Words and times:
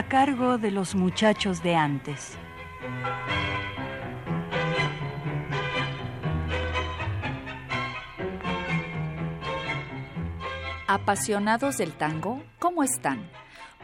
A 0.00 0.08
cargo 0.08 0.56
de 0.56 0.70
los 0.70 0.94
muchachos 0.94 1.62
de 1.62 1.76
antes. 1.76 2.38
Apasionados 10.86 11.76
del 11.76 11.92
tango, 11.92 12.42
¿cómo 12.58 12.82
están? 12.82 13.28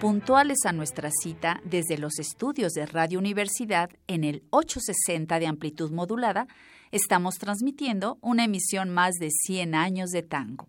Puntuales 0.01 0.65
a 0.65 0.73
nuestra 0.73 1.10
cita 1.10 1.60
desde 1.65 1.98
los 1.98 2.19
estudios 2.19 2.73
de 2.73 2.87
Radio 2.87 3.19
Universidad 3.19 3.91
en 4.07 4.24
el 4.24 4.43
860 4.48 5.38
de 5.38 5.46
amplitud 5.46 5.91
modulada, 5.91 6.46
estamos 6.93 7.35
transmitiendo 7.35 8.16
una 8.23 8.45
emisión 8.45 8.88
más 8.88 9.16
de 9.16 9.29
100 9.30 9.74
años 9.74 10.09
de 10.09 10.23
tango. 10.23 10.66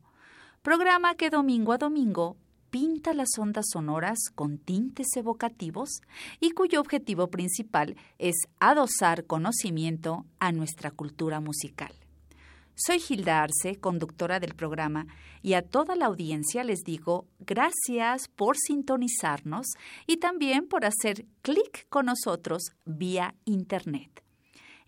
Programa 0.62 1.16
que 1.16 1.30
domingo 1.30 1.72
a 1.72 1.78
domingo 1.78 2.36
pinta 2.70 3.14
las 3.14 3.30
ondas 3.38 3.66
sonoras 3.72 4.18
con 4.36 4.58
tintes 4.58 5.08
evocativos 5.16 6.02
y 6.40 6.52
cuyo 6.52 6.80
objetivo 6.80 7.28
principal 7.28 7.96
es 8.18 8.36
adosar 8.60 9.26
conocimiento 9.26 10.26
a 10.40 10.52
nuestra 10.52 10.92
cultura 10.92 11.40
musical. 11.40 11.94
Soy 12.80 13.00
Gilda 13.00 13.42
Arce, 13.42 13.78
conductora 13.80 14.40
del 14.40 14.54
programa, 14.54 15.08
y 15.42 15.54
a 15.54 15.64
toda 15.64 15.96
la 15.96 16.06
audiencia 16.06 16.64
les 16.64 16.82
digo 16.84 17.26
gracias 17.40 18.28
por 18.28 18.56
sintonizarnos 18.56 19.66
y 20.06 20.18
también 20.18 20.68
por 20.68 20.86
hacer 20.86 21.26
clic 21.42 21.88
con 21.90 22.06
nosotros 22.06 22.74
vía 22.86 23.34
Internet. 23.46 24.24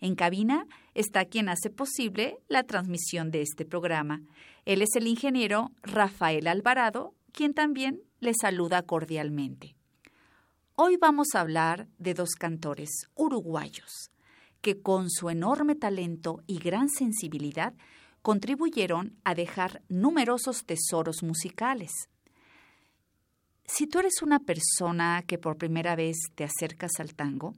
En 0.00 0.14
cabina 0.14 0.66
está 0.94 1.24
quien 1.24 1.48
hace 1.48 1.68
posible 1.68 2.38
la 2.48 2.62
transmisión 2.62 3.30
de 3.30 3.42
este 3.42 3.64
programa. 3.64 4.22
Él 4.64 4.82
es 4.82 4.90
el 4.94 5.06
ingeniero 5.06 5.72
Rafael 5.82 6.46
Alvarado 6.46 7.14
quien 7.30 7.54
también 7.54 8.02
le 8.20 8.32
saluda 8.34 8.82
cordialmente. 8.82 9.74
Hoy 10.74 10.96
vamos 10.96 11.28
a 11.34 11.40
hablar 11.40 11.88
de 11.98 12.14
dos 12.14 12.30
cantores 12.38 12.90
uruguayos 13.14 14.10
que 14.60 14.80
con 14.80 15.10
su 15.10 15.30
enorme 15.30 15.74
talento 15.74 16.42
y 16.46 16.58
gran 16.58 16.88
sensibilidad 16.88 17.74
contribuyeron 18.22 19.16
a 19.24 19.34
dejar 19.34 19.82
numerosos 19.88 20.64
tesoros 20.64 21.22
musicales. 21.22 21.90
Si 23.64 23.86
tú 23.86 24.00
eres 24.00 24.22
una 24.22 24.40
persona 24.40 25.22
que 25.26 25.38
por 25.38 25.56
primera 25.56 25.96
vez 25.96 26.16
te 26.34 26.44
acercas 26.44 26.92
al 26.98 27.14
tango, 27.14 27.54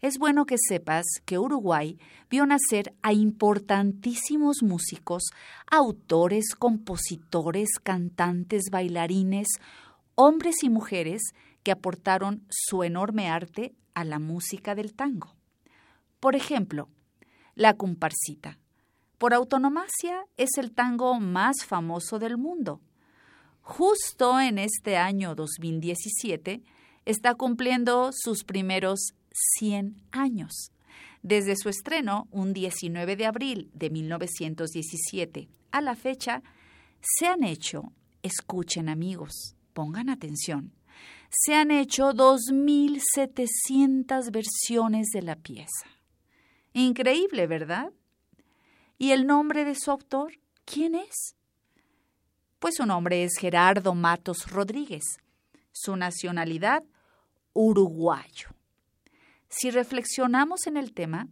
es 0.00 0.18
bueno 0.18 0.44
que 0.44 0.56
sepas 0.58 1.04
que 1.24 1.38
Uruguay 1.38 1.98
vio 2.28 2.44
nacer 2.46 2.94
a 3.02 3.12
importantísimos 3.12 4.62
músicos, 4.62 5.24
autores, 5.70 6.54
compositores, 6.58 7.68
cantantes, 7.82 8.64
bailarines, 8.70 9.48
hombres 10.14 10.56
y 10.62 10.70
mujeres 10.70 11.22
que 11.62 11.72
aportaron 11.72 12.44
su 12.48 12.84
enorme 12.84 13.28
arte 13.28 13.74
a 13.94 14.04
la 14.04 14.18
música 14.18 14.74
del 14.74 14.94
tango. 14.94 15.34
Por 16.20 16.36
ejemplo, 16.36 16.88
la 17.54 17.74
comparsita. 17.74 18.58
Por 19.18 19.32
autonomacia 19.32 20.26
es 20.36 20.50
el 20.58 20.72
tango 20.72 21.18
más 21.20 21.64
famoso 21.64 22.18
del 22.18 22.36
mundo. 22.36 22.80
Justo 23.62 24.38
en 24.38 24.58
este 24.58 24.96
año 24.96 25.34
2017 25.34 26.62
está 27.06 27.34
cumpliendo 27.34 28.10
sus 28.12 28.44
primeros 28.44 29.14
100 29.58 30.02
años. 30.12 30.70
Desde 31.22 31.56
su 31.56 31.68
estreno, 31.68 32.28
un 32.30 32.52
19 32.52 33.16
de 33.16 33.26
abril 33.26 33.70
de 33.74 33.90
1917, 33.90 35.48
a 35.72 35.80
la 35.80 35.96
fecha, 35.96 36.42
se 37.00 37.26
han 37.26 37.42
hecho, 37.44 37.92
escuchen 38.22 38.88
amigos, 38.88 39.56
pongan 39.72 40.08
atención, 40.08 40.72
se 41.28 41.54
han 41.54 41.70
hecho 41.70 42.12
2.700 42.12 44.30
versiones 44.30 45.08
de 45.12 45.22
la 45.22 45.36
pieza. 45.36 45.86
Increíble, 46.72 47.46
¿verdad? 47.46 47.92
¿Y 48.98 49.10
el 49.10 49.26
nombre 49.26 49.64
de 49.64 49.74
su 49.74 49.90
autor? 49.90 50.38
¿Quién 50.64 50.94
es? 50.94 51.36
Pues 52.58 52.76
su 52.76 52.86
nombre 52.86 53.24
es 53.24 53.36
Gerardo 53.38 53.94
Matos 53.94 54.50
Rodríguez. 54.50 55.04
Su 55.72 55.96
nacionalidad, 55.96 56.82
uruguayo. 57.52 58.55
Si 59.48 59.70
reflexionamos 59.70 60.66
en 60.66 60.76
el 60.76 60.92
tema, 60.92 61.28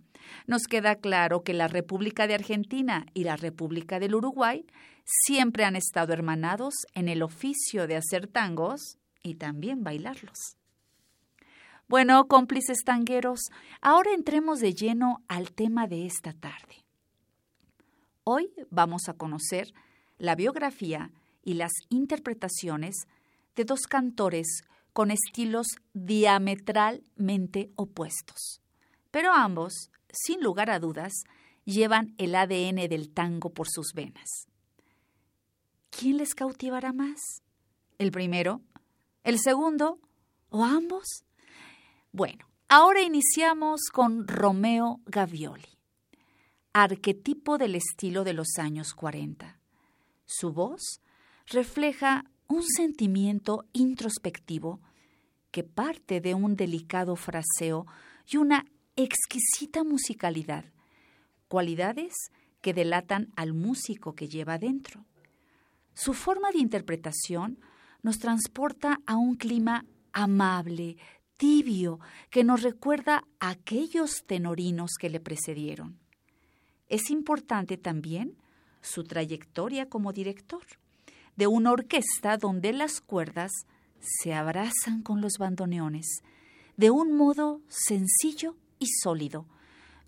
nos 0.47 0.65
queda 0.65 0.97
claro 0.97 1.43
que 1.43 1.55
la 1.55 1.69
República 1.69 2.27
de 2.27 2.35
Argentina 2.35 3.07
y 3.15 3.25
la 3.25 3.37
República 3.37 3.99
del 3.99 4.15
Uruguay 4.15 4.67
siempre 5.05 5.65
han 5.65 5.77
estado 5.77 6.13
hermanados 6.13 6.75
en 6.95 7.09
el 7.09 7.23
oficio 7.23 7.87
de 7.87 7.97
hacer 7.97 8.27
tangos 8.27 8.99
y 9.23 9.35
también 9.35 9.85
bailarlos. 9.85 10.57
Bueno, 11.87 12.27
cómplices 12.29 12.79
tangueros, 12.85 13.41
ahora 13.83 14.13
entremos 14.15 14.61
de 14.61 14.73
lleno 14.73 15.23
al 15.29 15.53
tema 15.53 15.87
de 15.87 16.07
esta 16.07 16.33
tarde. 16.33 16.85
Hoy 18.25 18.51
vamos 18.71 19.09
a 19.09 19.15
conocer 19.15 19.69
la 20.17 20.35
biografía 20.35 21.11
y 21.43 21.55
las 21.55 21.73
interpretaciones 21.91 22.97
de 23.55 23.65
dos 23.65 23.83
cantores 23.83 24.63
con 24.95 25.11
estilos 25.11 25.67
diametralmente 25.93 27.73
opuestos. 27.75 28.63
Pero 29.11 29.33
ambos, 29.33 29.91
sin 30.11 30.41
lugar 30.41 30.71
a 30.71 30.79
dudas, 30.79 31.13
llevan 31.65 32.15
el 32.17 32.35
ADN 32.35 32.89
del 32.89 33.11
tango 33.13 33.51
por 33.51 33.69
sus 33.69 33.93
venas. 33.93 34.47
¿Quién 35.91 36.17
les 36.17 36.35
cautivará 36.35 36.93
más? 36.93 37.43
¿El 37.99 38.13
primero? 38.13 38.63
¿El 39.25 39.41
segundo? 39.41 39.99
¿O 40.49 40.65
ambos? 40.65 41.25
Bueno, 42.13 42.47
ahora 42.69 43.03
iniciamos 43.03 43.81
con 43.93 44.29
Romeo 44.29 45.01
Gavioli, 45.07 45.79
arquetipo 46.73 47.59
del 47.59 47.75
estilo 47.75 48.23
de 48.23 48.33
los 48.33 48.59
años 48.59 48.95
40. 48.95 49.59
Su 50.25 50.53
voz 50.53 51.01
refleja 51.47 52.27
un 52.49 52.63
sentimiento 52.63 53.65
introspectivo 53.73 54.81
que 55.51 55.65
parte 55.65 56.21
de 56.21 56.35
un 56.35 56.57
delicado 56.57 57.17
fraseo 57.17 57.87
y 58.27 58.37
una 58.37 58.67
exquisita 58.97 59.85
musicalidad, 59.85 60.65
cualidades 61.49 62.13
que 62.61 62.75
delatan 62.75 63.33
al 63.37 63.53
músico 63.53 64.15
que 64.15 64.29
lleva 64.29 64.59
dentro. 64.59 65.05
Su 65.95 66.13
forma 66.13 66.51
de 66.51 66.59
interpretación 66.59 67.61
nos 68.03 68.19
transporta 68.19 69.01
a 69.07 69.17
un 69.17 69.37
clima 69.37 69.87
amable, 70.13 70.97
tibio, 71.37 72.01
que 72.31 72.45
nos 72.45 72.63
recuerda 72.63 73.25
a 73.41 73.51
aquellos 73.51 74.25
tenorinos 74.27 74.93
que 74.99 75.11
le 75.11 75.21
precedieron. 75.21 75.99
Es 76.89 77.11
importante 77.11 77.77
también 77.77 78.37
su 78.81 79.05
trayectoria 79.05 79.89
como 79.89 80.13
director 80.13 80.65
de 81.37 81.47
una 81.47 81.73
orquesta 81.73 82.37
donde 82.37 82.73
las 82.73 83.01
cuerdas 83.01 83.51
se 84.01 84.35
abrazan 84.35 85.03
con 85.03 85.21
los 85.21 85.35
bandoneones, 85.39 86.23
de 86.77 86.91
un 86.91 87.17
modo 87.17 87.61
sencillo 87.69 88.57
y 88.79 88.87
sólido, 89.03 89.47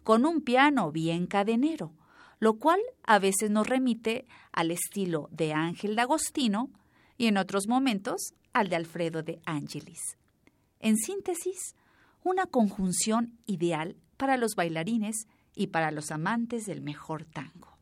con 0.02 0.24
un 0.24 0.40
piano 0.40 0.92
bien 0.92 1.26
cadenero, 1.26 1.92
lo 2.38 2.54
cual 2.54 2.80
a 3.04 3.18
veces 3.18 3.50
nos 3.50 3.66
remite 3.66 4.26
al 4.52 4.70
estilo 4.70 5.28
de 5.30 5.52
Ángel 5.52 5.96
D'Agostino 5.96 6.70
y 7.16 7.26
en 7.26 7.38
otros 7.38 7.66
momentos 7.66 8.34
al 8.52 8.68
de 8.68 8.76
Alfredo 8.76 9.22
de 9.22 9.40
Angelis. 9.46 10.16
En 10.80 10.96
síntesis, 10.96 11.74
una 12.22 12.46
conjunción 12.46 13.38
ideal 13.46 13.96
para 14.16 14.36
los 14.36 14.54
bailarines 14.54 15.26
y 15.54 15.68
para 15.68 15.90
los 15.90 16.10
amantes 16.10 16.66
del 16.66 16.82
mejor 16.82 17.24
tango. 17.24 17.75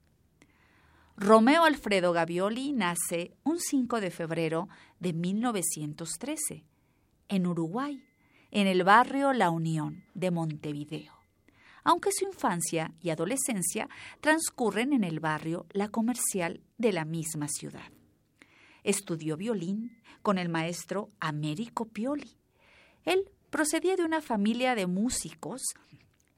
Romeo 1.17 1.63
Alfredo 1.65 2.13
Gavioli 2.13 2.73
nace 2.73 3.37
un 3.45 3.61
5 3.61 4.01
de 4.01 4.11
febrero 4.11 4.69
de 4.99 5.13
1913 5.13 6.65
en 7.29 7.47
Uruguay, 7.47 8.03
en 8.51 8.67
el 8.67 8.83
barrio 8.83 9.33
La 9.33 9.51
Unión 9.51 10.03
de 10.15 10.33
Montevideo, 10.33 11.13
aunque 11.85 12.11
su 12.13 12.27
infancia 12.27 12.93
y 13.01 13.11
adolescencia 13.11 13.89
transcurren 14.21 14.93
en 14.93 15.05
el 15.05 15.21
barrio 15.21 15.67
La 15.71 15.89
Comercial 15.89 16.61
de 16.79 16.93
la 16.93 17.05
misma 17.05 17.47
ciudad. 17.47 17.93
Estudió 18.83 19.37
violín 19.37 19.97
con 20.21 20.37
el 20.37 20.49
maestro 20.49 21.11
Américo 21.21 21.87
Pioli. 21.87 22.37
Él 23.05 23.31
procedía 23.51 23.95
de 23.95 24.05
una 24.05 24.21
familia 24.21 24.75
de 24.75 24.89
músicos 24.89 25.63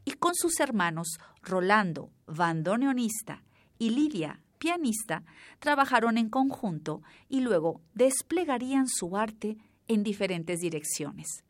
y 0.05 0.13
con 0.13 0.35
sus 0.35 0.61
hermanos 0.61 1.19
Rolando, 1.43 2.11
bandoneonista, 2.27 3.43
y 3.79 3.91
Lidia, 3.91 4.41
pianista, 4.59 5.23
trabajaron 5.59 6.19
en 6.19 6.29
conjunto 6.29 7.03
y 7.29 7.41
luego 7.41 7.81
desplegarían 7.95 8.89
su 8.89 9.17
arte 9.17 9.57
en 9.89 10.03
diferentes 10.03 10.61
direcciones. 10.61 11.45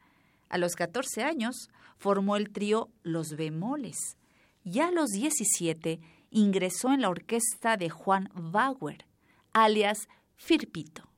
A 0.49 0.59
los 0.59 0.75
14 0.77 1.23
años 1.23 1.71
formó 1.97 2.37
el 2.37 2.51
trío 2.51 2.89
Los 3.03 3.37
Bemoles. 3.37 4.17
Ya 4.65 4.89
a 4.89 4.93
los 4.93 5.11
17 5.11 6.01
ingresó 6.31 6.93
en 6.93 7.03
la 7.03 7.09
orquesta 7.09 7.77
de 7.77 7.91
Juan 7.91 8.31
Bauer, 8.35 9.07
alias 9.53 10.09
Firpito. 10.37 11.09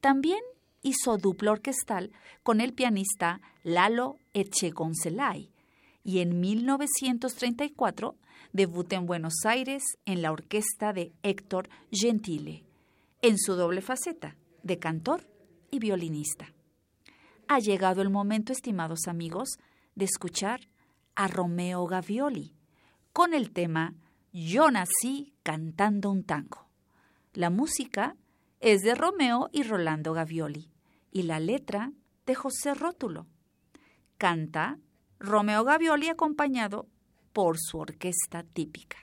También 0.00 0.40
hizo 0.82 1.18
dupla 1.18 1.52
orquestal 1.52 2.10
con 2.42 2.60
el 2.60 2.72
pianista 2.72 3.40
Lalo 3.62 4.18
Echegoncelay 4.34 5.50
y 6.02 6.20
en 6.20 6.40
1934 6.40 8.16
debutó 8.52 8.96
en 8.96 9.06
Buenos 9.06 9.34
Aires 9.44 9.82
en 10.04 10.22
la 10.22 10.32
orquesta 10.32 10.92
de 10.92 11.12
Héctor 11.22 11.68
Gentile, 11.90 12.64
en 13.22 13.38
su 13.38 13.54
doble 13.54 13.80
faceta 13.80 14.36
de 14.62 14.78
cantor 14.78 15.28
y 15.70 15.78
violinista. 15.78 16.52
Ha 17.48 17.58
llegado 17.58 18.02
el 18.02 18.10
momento, 18.10 18.52
estimados 18.52 19.06
amigos, 19.06 19.58
de 19.94 20.04
escuchar 20.04 20.60
a 21.14 21.28
Romeo 21.28 21.86
Gavioli 21.86 22.54
con 23.12 23.34
el 23.34 23.50
tema 23.50 23.94
Yo 24.32 24.70
nací 24.70 25.34
cantando 25.42 26.10
un 26.10 26.24
tango. 26.24 26.68
La 27.34 27.50
música 27.50 28.16
es 28.60 28.82
de 28.82 28.94
Romeo 28.94 29.48
y 29.52 29.62
Rolando 29.62 30.12
Gavioli 30.12 30.70
y 31.10 31.22
la 31.22 31.40
letra 31.40 31.92
de 32.26 32.34
José 32.34 32.74
Rótulo. 32.74 33.26
Canta 34.18 34.78
Romeo 35.18 35.64
Gavioli 35.64 36.08
acompañado 36.08 36.86
por 37.32 37.56
su 37.58 37.78
orquesta 37.78 38.42
típica. 38.42 38.98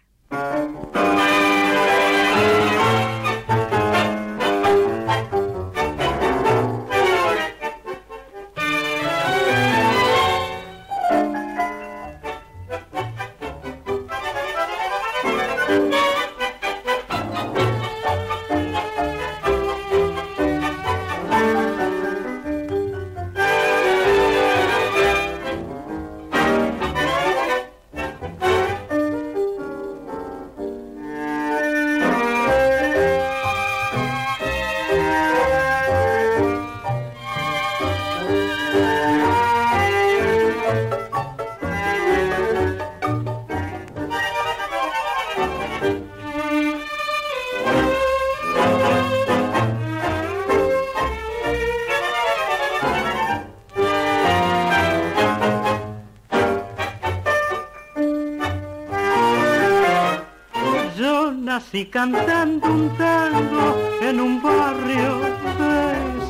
Nací 61.58 61.86
cantando 61.86 62.68
un 62.68 62.88
tango 62.98 63.66
en 64.00 64.22
un 64.22 64.40
barrio 64.44 65.14
de 65.60 65.76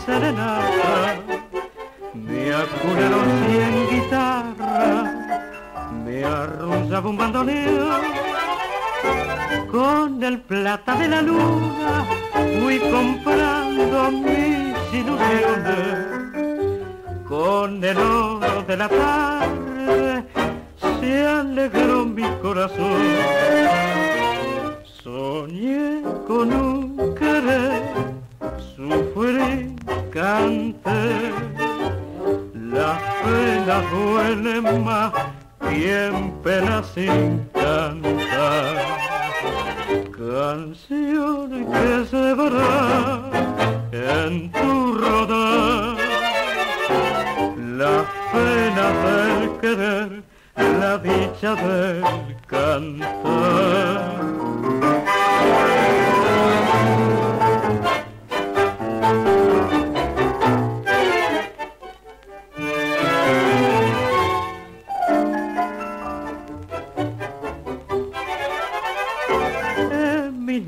serenata. 0.05 1.19
Me 2.13 2.53
acuraron 2.63 3.27
cien 3.45 3.73
guitarra, 3.91 4.87
me 6.05 6.23
arrunchaba 6.23 7.09
un 7.09 7.17
bandoneón. 7.17 8.01
Con 9.69 10.23
el 10.23 10.39
plata 10.39 10.95
de 10.95 11.07
la 11.09 11.21
luna 11.21 11.93
fui 12.57 12.79
comprando 12.95 14.11
mis 14.11 14.77
ilusiones. 14.99 15.97
Con 17.27 17.83
el 17.83 17.97
oro 17.97 18.63
de 18.65 18.77
la 18.77 18.87
tarde 18.87 20.23
se 21.01 21.27
alegró 21.27 22.05
mi 22.05 22.27
corazón 22.41 23.66
Soñé 25.07 26.03
con 26.27 26.51
un 26.51 27.15
querer, 27.15 27.95
sufrí, 28.75 29.73
canté. 30.11 31.31
Las 32.53 33.01
penas 33.23 33.83
duelen 33.89 34.83
más 34.83 35.13
que 35.61 36.07
en 36.07 36.31
pena 36.43 36.83
sin 36.83 37.47
cantar. 37.53 38.75
Canciones 40.11 41.65
que 41.73 42.05
se 42.11 42.33
verán 42.33 43.31
en 43.93 44.51
tu 44.51 44.93
rodar. 44.93 45.95
Las 47.79 48.03
penas 48.33 48.93
del 49.05 49.57
querer, 49.61 50.09
la 50.81 50.97
dicha 50.97 51.55
del 51.55 52.03
cantar. 52.45 54.46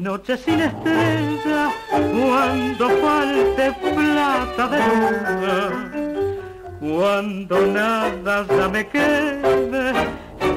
Noches 0.10 0.40
sin 0.40 0.60
estrella, 0.60 1.72
cuando 1.92 2.90
falte 2.90 3.72
plata 3.74 4.68
de 4.68 4.80
luna, 4.90 6.28
cuando 6.80 7.68
nada 7.68 8.48
ya 8.48 8.68
me 8.70 8.90
quede, 8.90 9.94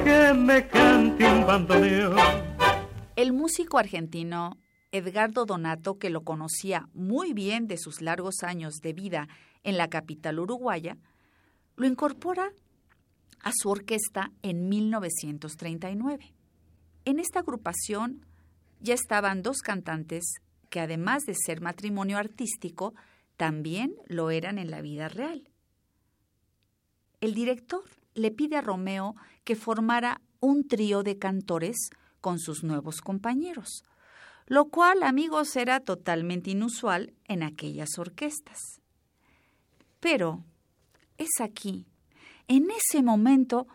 que 0.03 0.33
me 0.33 0.67
cante 0.67 1.31
un 1.31 1.45
bandoneón. 1.45 2.17
El 3.15 3.31
músico 3.33 3.77
argentino 3.77 4.57
Edgardo 4.91 5.45
Donato, 5.45 5.99
que 5.99 6.09
lo 6.09 6.23
conocía 6.23 6.89
muy 6.95 7.33
bien 7.33 7.67
de 7.67 7.77
sus 7.77 8.01
largos 8.01 8.41
años 8.41 8.77
de 8.81 8.93
vida 8.93 9.27
en 9.63 9.77
la 9.77 9.87
capital 9.87 10.39
uruguaya, 10.39 10.97
lo 11.75 11.85
incorpora 11.85 12.49
a 13.43 13.51
su 13.53 13.69
orquesta 13.69 14.31
en 14.41 14.67
1939. 14.67 16.33
En 17.05 17.19
esta 17.19 17.41
agrupación 17.41 18.25
ya 18.83 18.93
estaban 18.93 19.41
dos 19.41 19.61
cantantes 19.61 20.25
que 20.69 20.81
además 20.81 21.23
de 21.23 21.35
ser 21.35 21.61
matrimonio 21.61 22.17
artístico, 22.17 22.93
también 23.37 23.95
lo 24.07 24.29
eran 24.29 24.57
en 24.57 24.69
la 24.69 24.81
vida 24.81 25.07
real. 25.07 25.49
El 27.21 27.33
director 27.33 27.83
le 28.13 28.31
pide 28.31 28.57
a 28.57 28.61
Romeo 28.61 29.15
que 29.45 29.55
formara 29.55 30.21
un 30.39 30.67
trío 30.67 31.03
de 31.03 31.17
cantores 31.17 31.77
con 32.19 32.39
sus 32.39 32.63
nuevos 32.63 33.01
compañeros, 33.01 33.85
lo 34.47 34.65
cual, 34.65 35.03
amigos, 35.03 35.55
era 35.55 35.79
totalmente 35.79 36.51
inusual 36.51 37.13
en 37.25 37.43
aquellas 37.43 37.97
orquestas. 37.97 38.59
Pero 40.01 40.43
es 41.17 41.39
aquí, 41.39 41.85
en 42.49 42.67
ese 42.71 43.01
momento, 43.01 43.67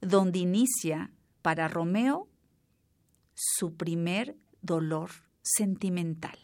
donde 0.00 0.38
inicia 0.38 1.10
para 1.42 1.66
Romeo 1.66 2.28
su 3.34 3.74
primer 3.74 4.36
dolor 4.62 5.10
sentimental. 5.42 6.38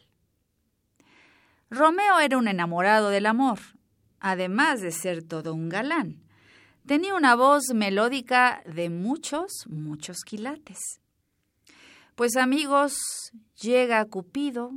Romeo 1.71 2.19
era 2.19 2.39
un 2.39 2.49
enamorado 2.49 3.11
del 3.11 3.27
amor, 3.27 3.59
además 4.21 4.81
de 4.81 4.91
ser 4.91 5.23
todo 5.23 5.55
un 5.55 5.69
galán. 5.69 6.23
Tenía 6.87 7.15
una 7.15 7.35
voz 7.35 7.65
melódica 7.75 8.63
de 8.65 8.91
muchos, 8.91 9.67
muchos 9.69 10.19
quilates. 10.25 10.79
Pues 12.15 12.37
amigos, 12.37 12.97
llega 13.61 14.05
Cupido, 14.07 14.73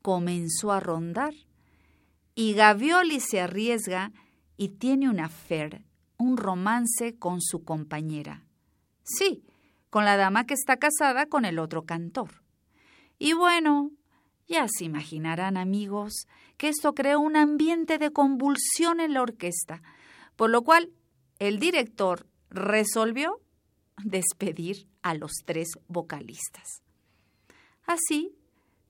comenzó 0.00 0.72
a 0.72 0.80
rondar, 0.80 1.34
y 2.34 2.54
Gavioli 2.54 3.20
se 3.20 3.40
arriesga 3.40 4.12
y 4.56 4.70
tiene 4.70 5.08
una 5.08 5.26
affair, 5.26 5.84
un 6.16 6.36
romance 6.36 7.18
con 7.18 7.40
su 7.40 7.62
compañera. 7.62 8.46
Sí, 9.04 9.44
con 9.90 10.04
la 10.04 10.16
dama 10.16 10.46
que 10.46 10.54
está 10.54 10.78
casada 10.78 11.26
con 11.26 11.44
el 11.44 11.58
otro 11.58 11.84
cantor. 11.84 12.41
Y 13.22 13.34
bueno, 13.34 13.92
ya 14.48 14.66
se 14.66 14.84
imaginarán, 14.84 15.56
amigos, 15.56 16.26
que 16.56 16.68
esto 16.68 16.92
creó 16.92 17.20
un 17.20 17.36
ambiente 17.36 17.98
de 17.98 18.10
convulsión 18.10 18.98
en 18.98 19.14
la 19.14 19.22
orquesta, 19.22 19.80
por 20.34 20.50
lo 20.50 20.62
cual 20.62 20.90
el 21.38 21.60
director 21.60 22.26
resolvió 22.50 23.40
despedir 24.02 24.88
a 25.02 25.14
los 25.14 25.30
tres 25.44 25.68
vocalistas. 25.86 26.82
Así 27.86 28.34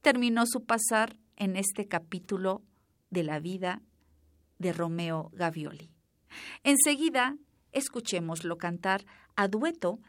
terminó 0.01 0.47
su 0.47 0.65
pasar 0.65 1.19
en 1.37 1.57
este 1.57 1.87
capítulo 1.87 2.63
de 3.11 3.25
la 3.25 3.39
vida 3.39 3.83
de 4.59 4.73
Romeo 4.73 5.29
Gavioli. 5.35 5.91
Enseguida, 6.65 7.37
escuchémoslo 7.73 8.57
cantar 8.57 9.05
a 9.37 9.49
dueto 9.49 10.01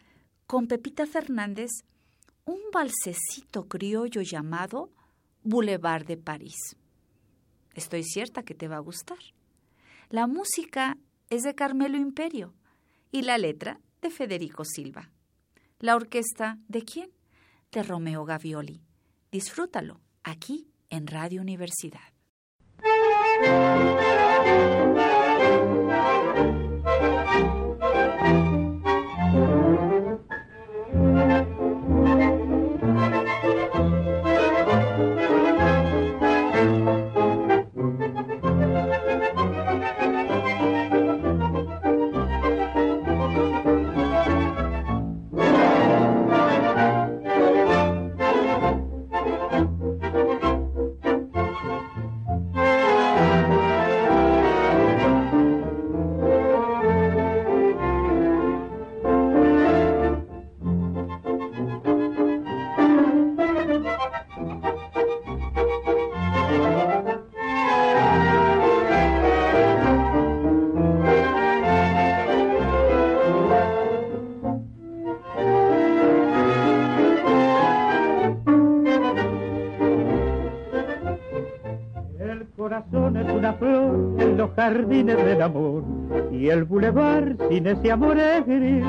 con 0.47 0.67
Pepita 0.67 1.07
Fernández 1.07 1.71
un 2.45 2.59
balsecito 2.71 3.67
criollo 3.67 4.21
llamado 4.21 4.91
Boulevard 5.43 6.05
de 6.05 6.17
París. 6.17 6.75
Estoy 7.73 8.03
cierta 8.03 8.43
que 8.43 8.55
te 8.55 8.67
va 8.67 8.77
a 8.77 8.79
gustar. 8.79 9.17
La 10.09 10.27
música 10.27 10.97
es 11.29 11.43
de 11.43 11.55
Carmelo 11.55 11.97
Imperio 11.97 12.53
y 13.12 13.23
la 13.23 13.38
letra 13.38 13.79
de 14.01 14.09
Federico 14.09 14.63
Silva. 14.65 15.09
La 15.79 15.95
orquesta 15.95 16.59
de 16.67 16.83
quién? 16.83 17.12
De 17.71 17.83
Romeo 17.83 18.25
Gavioli. 18.25 18.81
Disfrútalo 19.31 20.01
aquí 20.23 20.67
en 20.89 21.07
Radio 21.07 21.41
Universidad. 21.41 22.13
Jardines 84.73 85.17
del 85.17 85.41
amor 85.41 85.83
y 86.31 86.49
el 86.49 86.63
bulevar 86.63 87.35
sin 87.49 87.67
ese 87.67 87.91
amor 87.91 88.17
es 88.17 88.45
gris 88.45 88.83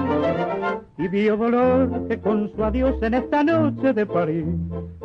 y 0.96 1.08
vio 1.08 1.36
dolor 1.36 2.08
que 2.08 2.18
con 2.20 2.50
su 2.54 2.64
adiós 2.64 2.94
en 3.02 3.14
esta 3.14 3.44
noche 3.44 3.92
de 3.92 4.06
París 4.06 4.46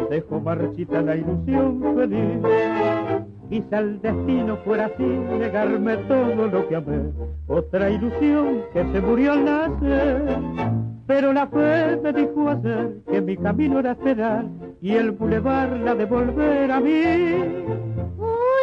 dejó 0.10 0.40
marchita 0.40 1.02
la 1.02 1.18
ilusión 1.18 1.84
feliz. 1.98 2.40
Quizá 3.50 3.80
el 3.80 4.02
destino 4.02 4.58
fuera 4.64 4.86
así 4.86 5.04
negarme 5.04 5.98
todo 5.98 6.48
lo 6.48 6.68
que 6.70 6.76
amé 6.76 7.12
otra 7.48 7.90
ilusión 7.90 8.62
que 8.74 8.84
se 8.92 9.02
murió 9.02 9.34
al 9.34 9.46
nacer. 9.46 10.38
Pero 11.08 11.34
la 11.34 11.48
fe 11.48 12.00
me 12.02 12.14
dijo 12.14 12.48
hacer 12.48 13.02
que 13.12 13.20
mi 13.20 13.36
camino 13.36 13.80
era 13.80 13.92
esperar 13.92 14.46
y 14.82 14.92
el 14.92 15.12
bulevar 15.12 15.72
la 15.80 15.96
devolver 15.96 16.72
a 16.72 16.80
mí 16.80 17.02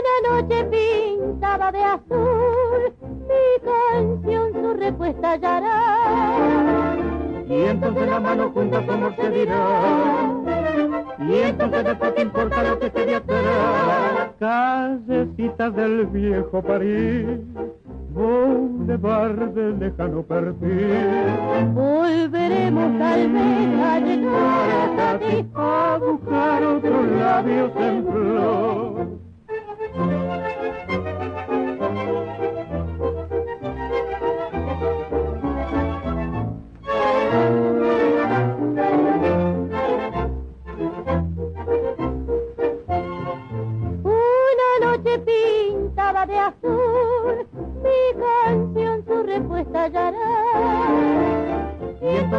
una 0.06 0.40
noche 0.40 0.64
pintada 0.64 1.72
de 1.72 1.82
azul, 1.82 2.94
mi 3.00 3.44
canción 3.64 4.52
su 4.52 4.74
respuesta 4.74 5.32
hallará. 5.32 6.96
Y 7.48 7.62
entonces 7.64 8.08
la 8.08 8.20
mano 8.20 8.50
junta 8.52 8.84
su 8.84 8.92
amor 8.92 9.14
se 9.16 9.30
dirá. 9.30 10.32
Y 11.18 11.34
entonces 11.38 11.84
después 11.84 12.14
te 12.14 12.22
importa 12.22 12.62
lo 12.62 12.78
que 12.78 12.90
quería 12.90 13.16
esperar. 13.18 14.34
Callecita 14.38 15.70
del 15.70 16.06
viejo 16.06 16.62
París, 16.62 17.26
boulevard 18.10 19.50
del 19.50 19.78
lejano 19.78 20.22
perfil. 20.22 21.72
Volveremos 21.72 22.98
tal 22.98 23.32
vez 23.32 23.80
a 23.80 24.00
llegar 24.00 24.70
hasta 24.70 25.18
ti, 25.18 25.46
a 25.54 25.98
buscar 26.00 26.64
otros 26.64 27.06
labios 27.12 27.72
en 27.76 28.04
flor 28.04 29.05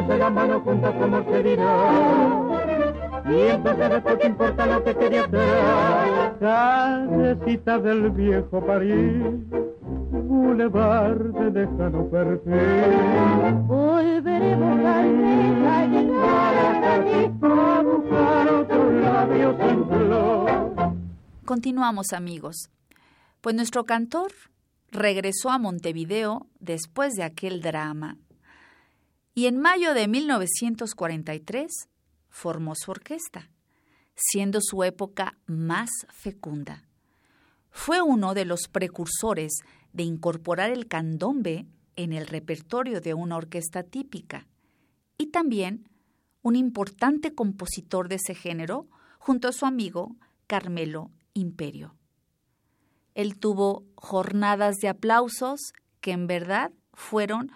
Entonces 0.07 0.23
la 0.23 0.29
mano 0.29 0.61
junta 0.61 0.97
como 0.97 1.21
se 1.21 1.43
dirá 1.43 1.91
y 3.29 3.41
entonces 3.51 3.89
después 3.89 4.19
te 4.19 4.27
importa 4.27 4.65
lo 4.65 4.83
que 4.85 4.95
quería 4.95 5.25
hacer. 5.25 6.37
Callecita 6.39 7.77
del 7.79 8.11
viejo 8.11 8.65
París, 8.65 9.21
boulevard 10.09 11.33
de 11.33 11.51
lejano 11.51 12.09
perfil. 12.09 12.53
Volveremos 13.67 14.85
a 14.85 15.05
llegar 15.87 16.55
hasta 16.55 17.03
ti, 17.03 17.31
a 17.41 17.81
buscar 17.81 18.47
otros 18.47 18.93
labios 18.93 19.59
en 19.59 19.89
flor. 19.89 20.93
Continuamos 21.43 22.13
amigos, 22.13 22.69
pues 23.41 23.57
nuestro 23.57 23.83
cantor 23.83 24.31
regresó 24.89 25.49
a 25.49 25.57
Montevideo 25.57 26.47
después 26.61 27.15
de 27.15 27.23
aquel 27.23 27.61
drama. 27.61 28.15
Y 29.37 29.45
en 29.45 29.59
mayo 29.59 29.93
de 29.93 30.07
1943 30.07 31.71
formó 32.27 32.73
su 32.73 32.89
orquesta, 32.89 33.51
siendo 34.15 34.61
su 34.61 34.83
época 34.83 35.37
más 35.45 35.91
fecunda. 36.09 36.87
Fue 37.69 38.01
uno 38.01 38.33
de 38.33 38.45
los 38.45 38.67
precursores 38.67 39.53
de 39.93 40.01
incorporar 40.01 40.71
el 40.71 40.87
candombe 40.87 41.67
en 41.95 42.13
el 42.13 42.25
repertorio 42.25 42.99
de 42.99 43.13
una 43.13 43.37
orquesta 43.37 43.83
típica 43.83 44.47
y 45.19 45.27
también 45.27 45.87
un 46.41 46.55
importante 46.55 47.35
compositor 47.35 48.09
de 48.09 48.15
ese 48.15 48.33
género 48.33 48.87
junto 49.19 49.49
a 49.49 49.53
su 49.53 49.67
amigo 49.67 50.15
Carmelo 50.47 51.11
Imperio. 51.35 51.95
Él 53.13 53.37
tuvo 53.37 53.85
jornadas 53.97 54.77
de 54.77 54.87
aplausos 54.87 55.73
que 56.01 56.13
en 56.13 56.25
verdad 56.25 56.71
fueron 56.91 57.51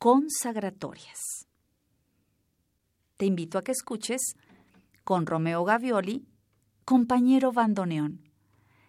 consagratorias 0.00 1.46
te 3.20 3.26
invito 3.26 3.58
a 3.58 3.62
que 3.62 3.72
escuches 3.72 4.34
con 5.04 5.26
Romeo 5.26 5.62
Gavioli, 5.62 6.24
Compañero 6.86 7.52
Bandoneón. 7.52 8.30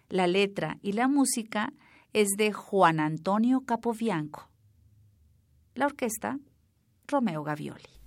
La 0.08 0.26
letra 0.26 0.78
y 0.80 0.92
la 0.92 1.06
música 1.06 1.74
es 2.14 2.30
de 2.38 2.50
Juan 2.50 2.98
Antonio 2.98 3.60
Capobianco. 3.66 4.48
La 5.74 5.84
orquesta, 5.84 6.38
Romeo 7.06 7.44
Gavioli. 7.44 8.01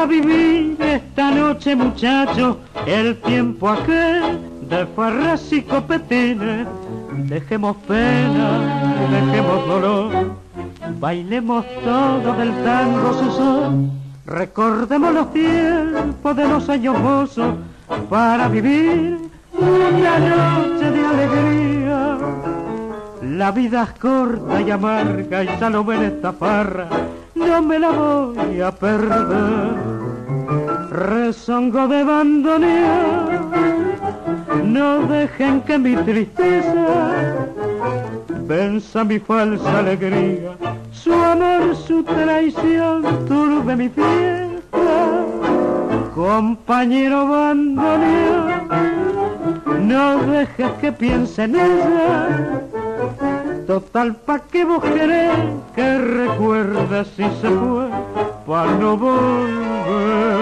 Volvamos 0.00 0.02
a 0.02 0.06
vivir 0.06 0.76
esta 0.80 1.30
noche, 1.30 1.76
muchachos, 1.76 2.56
el 2.86 3.20
tiempo 3.20 3.68
aquel 3.68 4.38
de 4.68 4.86
farras 4.86 5.52
y 5.52 5.60
copetines. 5.60 6.66
Dejemos 7.28 7.76
pena, 7.86 8.94
dejemos 9.10 9.66
dolor, 9.66 10.36
bailemos 10.98 11.66
todo 11.84 12.32
del 12.32 12.50
tango 12.64 13.12
su 13.12 13.30
sol. 13.32 13.90
Recordemos 14.24 15.12
los 15.12 15.32
tiempos 15.34 16.36
de 16.36 16.48
los 16.48 16.68
años 16.70 16.98
mozos 16.98 17.54
para 18.08 18.48
vivir 18.48 19.18
una 19.52 20.18
noche 20.18 20.90
de 20.90 21.06
alegría. 21.06 22.18
La 23.22 23.50
vida 23.50 23.82
es 23.82 23.98
corta 23.98 24.62
y 24.62 24.70
amarga 24.70 25.44
y 25.44 25.48
Salomé 25.58 25.96
en 25.96 26.02
esta 26.04 26.32
farra 26.32 26.88
no 27.46 27.62
me 27.62 27.78
la 27.78 27.90
voy 27.90 28.60
a 28.60 28.70
perder. 28.70 29.89
Rezongo 31.00 31.88
de 31.88 32.04
bandonear, 32.04 33.40
no 34.62 35.00
dejen 35.06 35.62
que 35.62 35.78
mi 35.78 35.96
tristeza 35.96 37.16
venza 38.42 39.02
mi 39.04 39.18
falsa 39.18 39.78
alegría. 39.78 40.52
Su 40.92 41.14
amor, 41.14 41.74
su 41.74 42.02
traición 42.04 43.24
turbe 43.26 43.76
mi 43.76 43.88
fiesta. 43.88 45.22
Compañero 46.14 47.28
bandonear, 47.28 48.64
no 49.80 50.18
dejes 50.26 50.70
que 50.82 50.92
piense 50.92 51.44
en 51.44 51.54
ella 51.54 52.60
Total, 53.66 54.16
pa' 54.16 54.40
que 54.50 54.64
vos 54.64 54.82
querés 54.82 55.30
que 55.76 55.98
recuerda 55.98 57.04
si 57.04 57.22
se 57.40 57.48
fue, 57.48 57.88
pa' 58.44 58.66
no 58.80 58.96
volver. 58.96 60.39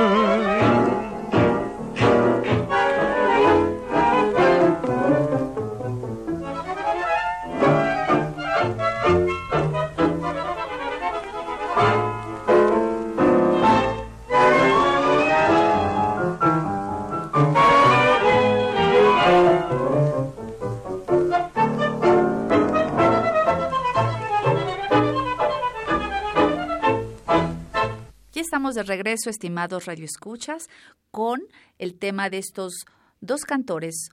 De 28.79 28.85
regreso, 28.85 29.29
estimados 29.29 29.87
radioescuchas, 29.87 30.69
con 31.11 31.43
el 31.79 31.99
tema 31.99 32.31
de 32.31 32.39
estos 32.39 32.85
dos 33.21 33.43
cantores 33.43 34.11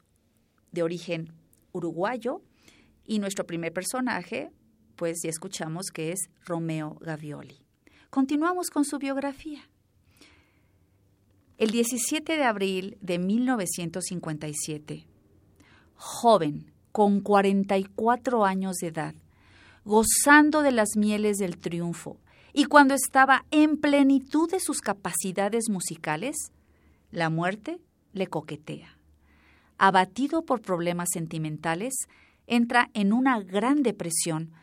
de 0.71 0.81
origen 0.81 1.33
uruguayo 1.71 2.41
y 3.05 3.19
nuestro 3.19 3.45
primer 3.45 3.71
personaje, 3.73 4.51
pues 4.95 5.19
ya 5.23 5.29
escuchamos 5.29 5.91
que 5.93 6.11
es 6.11 6.29
Romeo 6.43 6.97
Gavioli. 7.01 7.61
Continuamos 8.09 8.69
con 8.69 8.85
su 8.85 8.97
biografía. 8.97 9.61
El 11.57 11.69
17 11.69 12.35
de 12.35 12.43
abril 12.43 12.97
de 13.01 13.19
1957, 13.19 15.05
joven, 15.95 16.73
con 16.91 17.21
44 17.21 18.45
años 18.45 18.77
de 18.77 18.87
edad, 18.87 19.15
gozando 19.83 20.61
de 20.61 20.71
las 20.71 20.97
mieles 20.97 21.37
del 21.37 21.59
triunfo, 21.59 22.19
y 22.57 22.65
cuando 22.65 22.93
estaba 22.93 23.45
en 23.51 23.75
plenitud 23.75 24.49
de 24.49 24.61
sus 24.61 24.79
capacidades 24.79 25.65
musicales, 25.69 26.37
la 27.11 27.29
muerte 27.29 27.81
le 28.13 28.27
coquetea. 28.27 28.97
Abatido 29.77 30.45
por 30.45 30.61
problemas 30.61 31.09
sentimentales, 31.11 31.93
entra 32.47 32.89
en 32.93 33.11
una 33.11 33.41
gran 33.41 33.83
depresión 33.83 34.53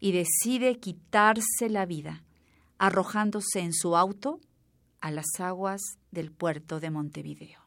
y 0.00 0.12
decide 0.12 0.80
quitarse 0.80 1.68
la 1.68 1.84
vida, 1.84 2.24
arrojándose 2.78 3.60
en 3.60 3.74
su 3.74 3.98
auto 3.98 4.40
a 5.02 5.10
las 5.10 5.38
aguas 5.38 5.82
del 6.10 6.32
puerto 6.32 6.80
de 6.80 6.90
Montevideo, 6.90 7.60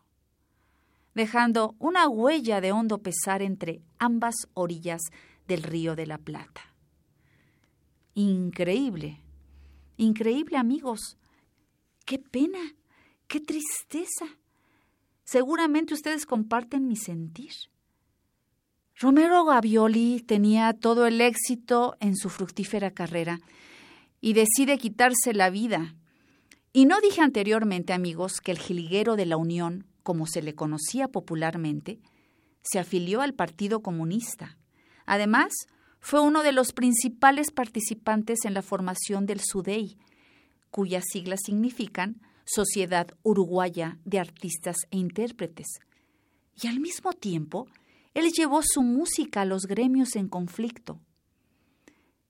dejando 1.14 1.76
una 1.78 2.10
huella 2.10 2.60
de 2.60 2.72
hondo 2.72 3.04
pesar 3.04 3.44
entre 3.44 3.84
ambas 4.00 4.34
orillas 4.56 5.02
del 5.48 5.62
río 5.62 5.96
de 5.96 6.08
la 6.08 6.18
Plata. 6.18 6.74
Increíble 8.16 9.20
Increíble, 9.98 10.58
amigos. 10.58 11.18
Qué 12.06 12.20
pena, 12.20 12.60
qué 13.28 13.40
tristeza. 13.40 14.26
Seguramente 15.24 15.94
ustedes 15.94 16.26
comparten 16.26 16.88
mi 16.88 16.96
sentir. 16.96 17.54
Romero 18.98 19.44
Gavioli 19.44 20.22
tenía 20.22 20.74
todo 20.74 21.06
el 21.06 21.20
éxito 21.20 21.96
en 22.00 22.16
su 22.16 22.30
fructífera 22.30 22.92
carrera 22.92 23.40
y 24.22 24.34
decide 24.34 24.78
quitarse 24.78 25.34
la 25.34 25.50
vida. 25.50 25.96
Y 26.72 26.86
no 26.86 27.00
dije 27.02 27.22
anteriormente, 27.22 27.94
amigos, 27.94 28.42
que 28.42 28.52
el 28.52 28.60
jilguero 28.60 29.16
de 29.16 29.26
la 29.26 29.38
Unión, 29.38 29.86
como 30.04 30.28
se 30.28 30.42
le 30.42 30.56
conocía 30.56 31.08
popularmente, 31.08 32.00
se 32.62 32.80
afilió 32.80 33.22
al 33.22 33.34
Partido 33.34 33.82
Comunista. 33.82 34.58
Además, 35.06 35.52
fue 36.08 36.22
uno 36.22 36.44
de 36.44 36.52
los 36.52 36.72
principales 36.72 37.50
participantes 37.50 38.46
en 38.46 38.54
la 38.54 38.62
formación 38.62 39.26
del 39.26 39.40
SUDEI, 39.40 39.98
cuyas 40.70 41.04
siglas 41.12 41.40
significan 41.44 42.22
Sociedad 42.46 43.08
Uruguaya 43.24 43.98
de 44.06 44.20
Artistas 44.20 44.76
e 44.92 44.98
Intérpretes. 44.98 45.66
Y 46.62 46.68
al 46.68 46.80
mismo 46.80 47.12
tiempo, 47.14 47.66
él 48.14 48.32
llevó 48.32 48.62
su 48.64 48.84
música 48.84 49.42
a 49.42 49.46
los 49.46 49.64
gremios 49.64 50.16
en 50.16 50.28
conflicto. 50.28 51.00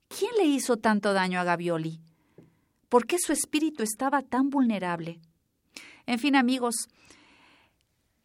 ¿Quién 0.07 0.31
le 0.37 0.45
hizo 0.45 0.77
tanto 0.77 1.11
daño 1.11 1.41
a 1.41 1.43
Gavioli? 1.43 1.99
¿Por 2.87 3.05
qué 3.05 3.17
su 3.19 3.33
espíritu 3.33 3.83
estaba 3.83 4.21
tan 4.21 4.49
vulnerable? 4.49 5.19
En 6.05 6.19
fin, 6.19 6.37
amigos, 6.37 6.87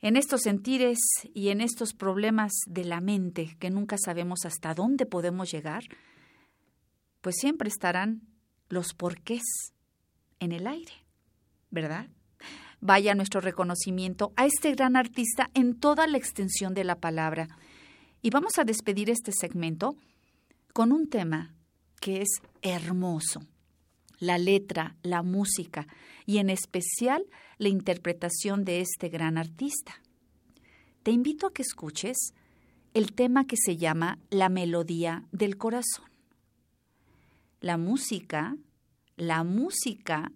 en 0.02 0.16
estos 0.16 0.42
sentires 0.42 0.98
y 1.34 1.48
en 1.48 1.60
estos 1.60 1.92
problemas 1.92 2.52
de 2.66 2.84
la 2.84 3.00
mente 3.00 3.56
que 3.58 3.70
nunca 3.70 3.96
sabemos 3.98 4.44
hasta 4.44 4.74
dónde 4.74 5.06
podemos 5.06 5.50
llegar, 5.50 5.84
pues 7.20 7.36
siempre 7.36 7.68
estarán 7.68 8.22
los 8.68 8.94
porqués 8.94 9.42
en 10.38 10.52
el 10.52 10.66
aire, 10.66 10.92
¿verdad? 11.70 12.08
Vaya 12.80 13.14
nuestro 13.14 13.42
reconocimiento 13.42 14.32
a 14.36 14.46
este 14.46 14.74
gran 14.74 14.96
artista 14.96 15.50
en 15.52 15.78
toda 15.78 16.06
la 16.06 16.16
extensión 16.16 16.72
de 16.72 16.84
la 16.84 16.96
palabra. 16.96 17.48
Y 18.22 18.30
vamos 18.30 18.58
a 18.58 18.64
despedir 18.64 19.10
este 19.10 19.32
segmento 19.32 19.96
con 20.72 20.92
un 20.92 21.08
tema 21.10 21.54
que 22.00 22.22
es 22.22 22.28
hermoso. 22.62 23.42
La 24.18 24.38
letra, 24.38 24.96
la 25.02 25.22
música 25.22 25.86
y 26.24 26.38
en 26.38 26.48
especial 26.48 27.24
la 27.60 27.68
interpretación 27.68 28.64
de 28.64 28.80
este 28.80 29.10
gran 29.10 29.36
artista. 29.36 30.00
Te 31.02 31.10
invito 31.10 31.46
a 31.46 31.52
que 31.52 31.60
escuches 31.60 32.16
el 32.94 33.12
tema 33.12 33.46
que 33.46 33.56
se 33.62 33.76
llama 33.76 34.18
La 34.30 34.48
melodía 34.48 35.26
del 35.30 35.58
corazón. 35.58 36.06
La 37.60 37.76
música, 37.76 38.56
la 39.18 39.44
música 39.44 40.32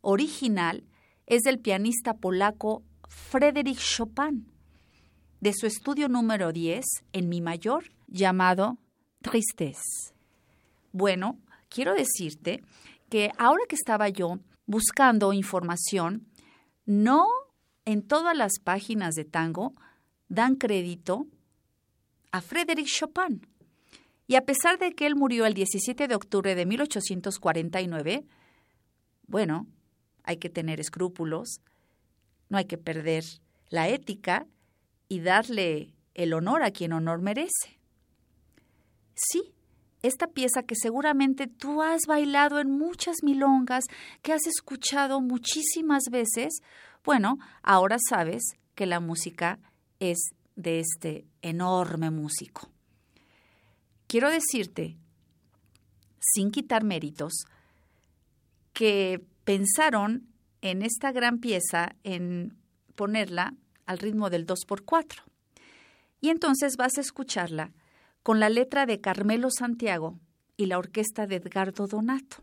original 0.00 0.84
es 1.26 1.42
del 1.42 1.58
pianista 1.58 2.14
polaco 2.14 2.82
Frédéric 3.06 3.76
Chopin, 3.76 4.50
de 5.42 5.52
su 5.52 5.66
estudio 5.66 6.08
número 6.08 6.54
10 6.54 6.86
en 7.12 7.28
mi 7.28 7.42
mayor 7.42 7.90
llamado 8.08 8.78
Tristesse. 9.20 10.14
Bueno, 10.92 11.38
quiero 11.68 11.92
decirte 11.92 12.62
que 13.10 13.30
ahora 13.36 13.64
que 13.68 13.76
estaba 13.76 14.08
yo 14.08 14.38
buscando 14.64 15.34
información, 15.34 16.26
no 16.86 17.26
en 17.84 18.02
todas 18.02 18.36
las 18.36 18.58
páginas 18.62 19.14
de 19.14 19.24
tango 19.24 19.74
dan 20.28 20.56
crédito 20.56 21.26
a 22.32 22.40
Frédéric 22.40 22.86
Chopin. 22.86 23.46
Y 24.26 24.34
a 24.34 24.44
pesar 24.44 24.78
de 24.78 24.92
que 24.92 25.06
él 25.06 25.14
murió 25.14 25.46
el 25.46 25.54
17 25.54 26.08
de 26.08 26.14
octubre 26.14 26.54
de 26.54 26.66
1849, 26.66 28.24
bueno, 29.28 29.66
hay 30.24 30.38
que 30.38 30.50
tener 30.50 30.80
escrúpulos, 30.80 31.60
no 32.48 32.58
hay 32.58 32.64
que 32.64 32.78
perder 32.78 33.24
la 33.68 33.88
ética 33.88 34.46
y 35.08 35.20
darle 35.20 35.94
el 36.14 36.32
honor 36.32 36.62
a 36.64 36.70
quien 36.70 36.92
honor 36.92 37.20
merece. 37.20 37.78
Sí, 39.14 39.54
esta 40.06 40.28
pieza 40.28 40.62
que 40.62 40.74
seguramente 40.74 41.46
tú 41.46 41.82
has 41.82 42.02
bailado 42.06 42.60
en 42.60 42.70
muchas 42.70 43.16
milongas, 43.22 43.84
que 44.22 44.32
has 44.32 44.46
escuchado 44.46 45.20
muchísimas 45.20 46.04
veces, 46.10 46.60
bueno, 47.04 47.38
ahora 47.62 47.96
sabes 48.08 48.42
que 48.74 48.86
la 48.86 49.00
música 49.00 49.58
es 50.00 50.18
de 50.54 50.80
este 50.80 51.26
enorme 51.42 52.10
músico. 52.10 52.70
Quiero 54.06 54.30
decirte, 54.30 54.96
sin 56.20 56.50
quitar 56.50 56.84
méritos, 56.84 57.32
que 58.72 59.24
pensaron 59.44 60.28
en 60.60 60.82
esta 60.82 61.12
gran 61.12 61.38
pieza 61.38 61.96
en 62.04 62.56
ponerla 62.94 63.54
al 63.86 63.98
ritmo 63.98 64.30
del 64.30 64.46
2x4. 64.46 65.22
Y 66.20 66.30
entonces 66.30 66.76
vas 66.76 66.98
a 66.98 67.00
escucharla 67.00 67.72
con 68.26 68.40
la 68.40 68.48
letra 68.48 68.86
de 68.86 69.00
Carmelo 69.00 69.52
Santiago 69.52 70.18
y 70.56 70.66
la 70.66 70.78
orquesta 70.78 71.28
de 71.28 71.36
Edgardo 71.36 71.86
Donato. 71.86 72.38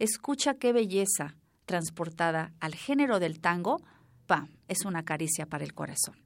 Escucha 0.00 0.54
qué 0.54 0.72
belleza 0.72 1.36
transportada 1.64 2.52
al 2.58 2.74
género 2.74 3.20
del 3.20 3.38
tango, 3.38 3.80
pa, 4.26 4.48
es 4.66 4.84
una 4.84 5.04
caricia 5.04 5.46
para 5.46 5.62
el 5.62 5.74
corazón. 5.74 6.16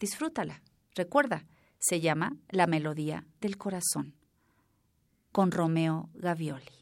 Disfrútala. 0.00 0.60
Recuerda, 0.96 1.46
se 1.78 2.00
llama 2.00 2.34
La 2.48 2.66
Melodía 2.66 3.28
del 3.40 3.58
Corazón, 3.58 4.16
con 5.30 5.52
Romeo 5.52 6.10
Gavioli. 6.14 6.81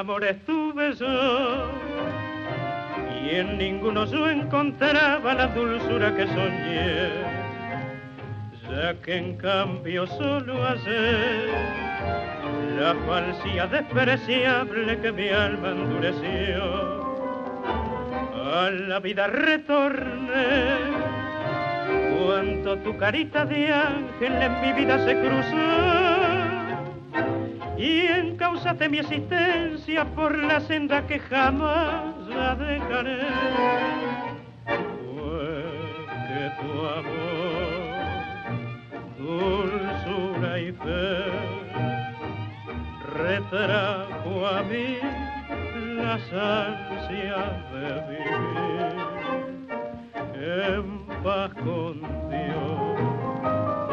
Mil 0.00 0.08
amores 0.08 0.36
tuve 0.46 0.94
yo 0.94 1.70
y 3.22 3.34
en 3.34 3.58
ninguno 3.58 4.06
yo 4.06 4.30
encontraba 4.30 5.34
la 5.34 5.48
dulzura 5.48 6.16
que 6.16 6.26
soñé, 6.26 7.10
ya 8.70 8.94
que 9.02 9.18
en 9.18 9.36
cambio 9.36 10.06
solo 10.06 10.66
ayer 10.66 11.50
la 12.78 12.94
falsía 13.06 13.66
despreciable 13.66 14.98
que 15.00 15.12
mi 15.12 15.28
alma 15.28 15.72
endureció 15.72 16.62
a 18.54 18.70
la 18.70 19.00
vida 19.00 19.26
retorné. 19.26 20.78
Cuanto 22.16 22.78
tu 22.78 22.96
carita 22.96 23.44
de 23.44 23.70
ángel 23.70 24.32
en 24.32 24.60
mi 24.62 24.72
vida 24.72 25.04
se 25.04 25.20
cruzó 25.20 26.00
y 27.76 28.06
en 28.60 28.64
causa 28.64 28.74
de 28.74 28.88
mi 28.88 28.98
existencia 28.98 30.04
por 30.14 30.36
la 30.36 30.60
senda 30.60 31.06
que 31.06 31.18
jamás 31.18 32.14
la 32.28 32.54
dejaré. 32.54 33.20
Fue 34.66 35.64
que 36.28 36.50
tu 36.60 36.86
amor, 36.98 37.96
dulzura 39.18 40.58
y 40.58 40.72
fe, 40.72 41.24
retrajo 43.16 44.46
a 44.46 44.62
mí 44.62 44.98
las 45.96 46.22
ansias 46.32 47.52
de 47.72 47.88
vivir 48.10 48.94
en 50.34 50.84
paz 51.22 51.50
con 51.64 51.94
Dios, 52.30 53.00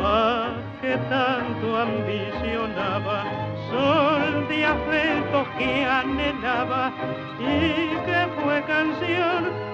paz 0.02 0.52
que 0.82 0.98
tanto 1.10 1.78
ambicionaba 1.78 3.24
sol 3.70 4.17
de 4.48 4.66
afecto 4.66 5.46
que 5.58 5.86
anhelaba 5.86 6.92
y 7.40 7.90
que 8.06 8.28
fue 8.42 8.64
canción 8.64 9.67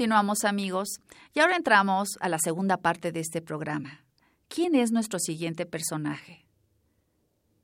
Continuamos 0.00 0.44
amigos 0.46 1.02
y 1.34 1.40
ahora 1.40 1.56
entramos 1.56 2.16
a 2.20 2.30
la 2.30 2.38
segunda 2.38 2.78
parte 2.78 3.12
de 3.12 3.20
este 3.20 3.42
programa. 3.42 4.02
¿Quién 4.48 4.74
es 4.74 4.92
nuestro 4.92 5.18
siguiente 5.18 5.66
personaje? 5.66 6.46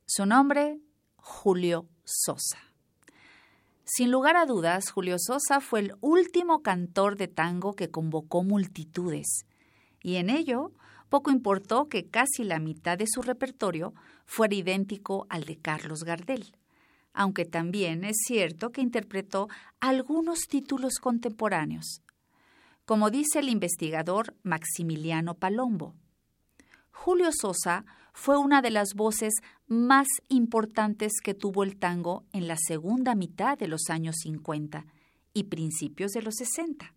Su 0.05 0.27
nombre, 0.27 0.77
Julio 1.15 1.87
Sosa. 2.03 2.59
Sin 3.85 4.11
lugar 4.11 4.35
a 4.37 4.45
dudas, 4.45 4.91
Julio 4.91 5.15
Sosa 5.17 5.61
fue 5.61 5.79
el 5.79 5.95
último 5.99 6.61
cantor 6.61 7.17
de 7.17 7.27
tango 7.27 7.73
que 7.73 7.89
convocó 7.89 8.43
multitudes, 8.43 9.47
y 10.03 10.17
en 10.17 10.29
ello 10.29 10.73
poco 11.09 11.31
importó 11.31 11.89
que 11.89 12.05
casi 12.05 12.43
la 12.43 12.59
mitad 12.59 12.99
de 12.99 13.07
su 13.07 13.23
repertorio 13.23 13.95
fuera 14.27 14.53
idéntico 14.53 15.25
al 15.29 15.45
de 15.45 15.57
Carlos 15.57 16.03
Gardel, 16.03 16.55
aunque 17.13 17.45
también 17.45 18.03
es 18.03 18.17
cierto 18.27 18.69
que 18.69 18.81
interpretó 18.81 19.47
algunos 19.79 20.41
títulos 20.41 20.99
contemporáneos, 20.99 22.03
como 22.87 23.09
dice 23.09 23.39
el 23.39 23.49
investigador 23.49 24.33
Maximiliano 24.43 25.33
Palombo. 25.33 25.93
Julio 26.91 27.31
Sosa 27.37 27.83
fue 28.13 28.37
una 28.37 28.61
de 28.61 28.71
las 28.71 28.93
voces 28.93 29.33
más 29.67 30.07
importantes 30.29 31.11
que 31.21 31.33
tuvo 31.33 31.65
el 31.65 31.77
tango 31.77 32.23
en 32.31 32.47
la 32.47 32.55
segunda 32.55 33.13
mitad 33.13 33.57
de 33.57 33.67
los 33.67 33.89
años 33.89 34.15
50 34.23 34.85
y 35.33 35.43
principios 35.43 36.13
de 36.13 36.21
los 36.21 36.35
60, 36.35 36.95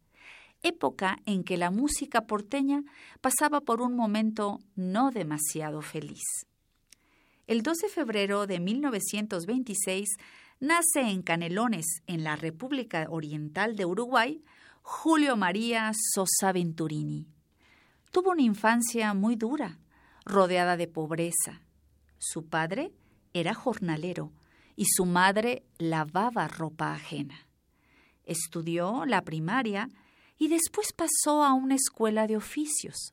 época 0.63 1.19
en 1.27 1.43
que 1.43 1.57
la 1.57 1.73
música 1.73 2.21
porteña 2.21 2.85
pasaba 3.21 3.61
por 3.61 3.83
un 3.83 3.97
momento 3.97 4.61
no 4.77 5.11
demasiado 5.11 5.83
feliz. 5.83 6.23
El 7.49 7.63
2 7.63 7.79
de 7.79 7.89
febrero 7.89 8.47
de 8.47 8.61
1926 8.61 10.09
nace 10.61 11.01
en 11.01 11.23
Canelones, 11.23 11.87
en 12.07 12.23
la 12.23 12.37
República 12.37 13.09
Oriental 13.11 13.75
de 13.75 13.87
Uruguay, 13.87 14.45
Julio 14.83 15.37
María 15.37 15.93
Sosa 15.95 16.53
Venturini. 16.53 17.27
Tuvo 18.11 18.31
una 18.31 18.43
infancia 18.43 19.15
muy 19.15 19.37
dura, 19.37 19.79
rodeada 20.25 20.77
de 20.77 20.89
pobreza. 20.89 21.63
Su 22.19 22.47
padre 22.47 22.93
era 23.33 23.55
jornalero 23.55 24.33
y 24.77 24.87
su 24.87 25.07
madre 25.07 25.65
lavaba 25.79 26.49
ropa 26.49 26.93
ajena. 26.93 27.47
Estudió 28.25 29.05
la 29.07 29.23
primaria 29.23 29.89
y 30.39 30.49
después 30.49 30.93
pasó 30.93 31.45
a 31.45 31.53
una 31.53 31.75
escuela 31.75 32.27
de 32.27 32.37
oficios. 32.37 33.13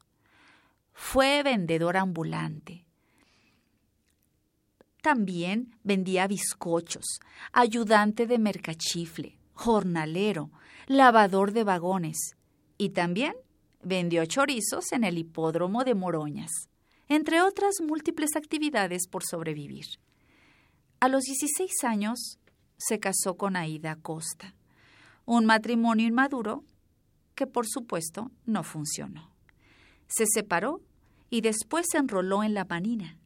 Fue 0.94 1.44
vendedor 1.44 1.98
ambulante. 1.98 2.86
También 5.02 5.76
vendía 5.84 6.28
bizcochos, 6.28 7.20
ayudante 7.54 8.28
de 8.28 8.40
mercachifle, 8.40 9.38
jornalero, 9.54 10.52
lavador 10.88 11.52
de 11.52 11.66
vagones 11.66 12.38
y 12.78 12.92
también 12.92 13.34
vendió 13.84 14.26
chorizos 14.26 14.94
en 14.94 15.04
el 15.04 15.18
hipódromo 15.18 15.84
de 15.84 15.96
Moroñas, 15.96 16.52
entre 17.10 17.42
otras 17.42 17.76
múltiples 17.82 18.38
actividades 18.38 19.08
por 19.10 19.24
sobrevivir. 19.24 19.86
A 21.02 21.10
los 21.10 21.24
16 21.24 21.72
años 21.84 22.40
se 22.78 23.00
casó 23.00 23.36
con 23.36 23.58
Aida 23.58 23.98
Costa, 23.98 24.56
un 25.26 25.46
matrimonio 25.46 26.08
inmaduro 26.08 26.64
que 27.36 27.48
por 27.48 27.68
supuesto 27.68 28.32
no 28.46 28.64
funcionó. 28.64 29.30
Se 30.08 30.26
separó 30.26 30.80
y 31.30 31.42
después 31.42 31.86
se 31.92 31.98
enroló 31.98 32.44
en 32.44 32.54
la 32.54 32.64
manina, 32.64 33.18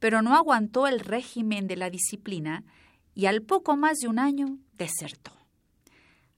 pero 0.00 0.20
no 0.20 0.36
aguantó 0.36 0.86
el 0.86 1.00
régimen 1.00 1.66
de 1.66 1.76
la 1.76 1.88
disciplina 1.88 2.62
y 3.14 3.24
al 3.24 3.40
poco 3.40 3.76
más 3.76 3.98
de 3.98 4.08
un 4.08 4.18
año 4.18 4.58
desertó. 4.76 5.39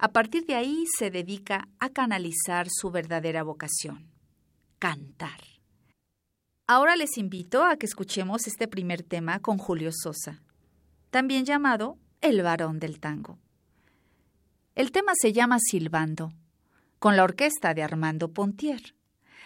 A 0.03 0.09
partir 0.09 0.47
de 0.47 0.57
ahí 0.57 0.85
se 0.99 1.13
dedica 1.13 1.69
a 1.79 1.89
canalizar 1.89 2.67
su 2.69 2.91
verdadera 2.91 3.45
vocación, 3.45 4.11
cantar. 4.81 5.39
Ahora 6.67 6.97
les 6.97 7.19
invito 7.19 7.63
a 7.63 7.77
que 7.77 7.87
escuchemos 7.87 8.49
este 8.49 8.67
primer 8.67 9.05
tema 9.05 9.39
con 9.39 9.59
Julio 9.59 9.91
Sosa, 9.93 10.43
también 11.11 11.45
llamado 11.45 11.99
El 12.21 12.43
varón 12.43 12.81
del 12.81 12.99
tango. 12.99 13.39
El 14.75 14.91
tema 14.91 15.13
se 15.15 15.33
llama 15.33 15.59
Silbando, 15.61 16.33
con 16.99 17.15
la 17.17 17.23
orquesta 17.23 17.73
de 17.73 17.85
Armando 17.85 18.33
Pontier. 18.33 18.97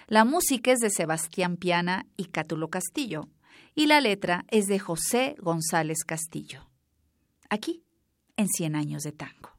La 0.07 0.25
música 0.25 0.73
es 0.73 0.79
de 0.79 0.89
Sebastián 0.89 1.59
Piana 1.59 2.07
y 2.17 2.29
Cátulo 2.29 2.71
Castillo, 2.71 3.29
y 3.75 3.89
la 3.89 4.01
letra 4.01 4.47
es 4.49 4.69
de 4.69 4.79
José 4.79 5.37
González 5.39 5.99
Castillo. 6.07 6.71
Aquí, 7.51 7.85
en 8.39 8.49
Cien 8.49 8.75
Años 8.75 9.03
de 9.03 9.13
Tango. 9.13 9.51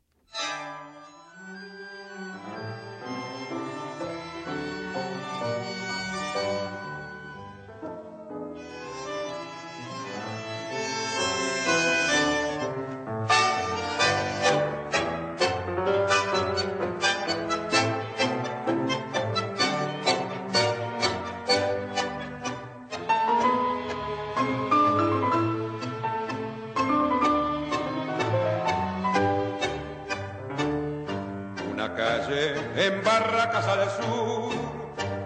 Barracas 33.19 33.65
al 33.65 33.89
sur, 33.89 34.53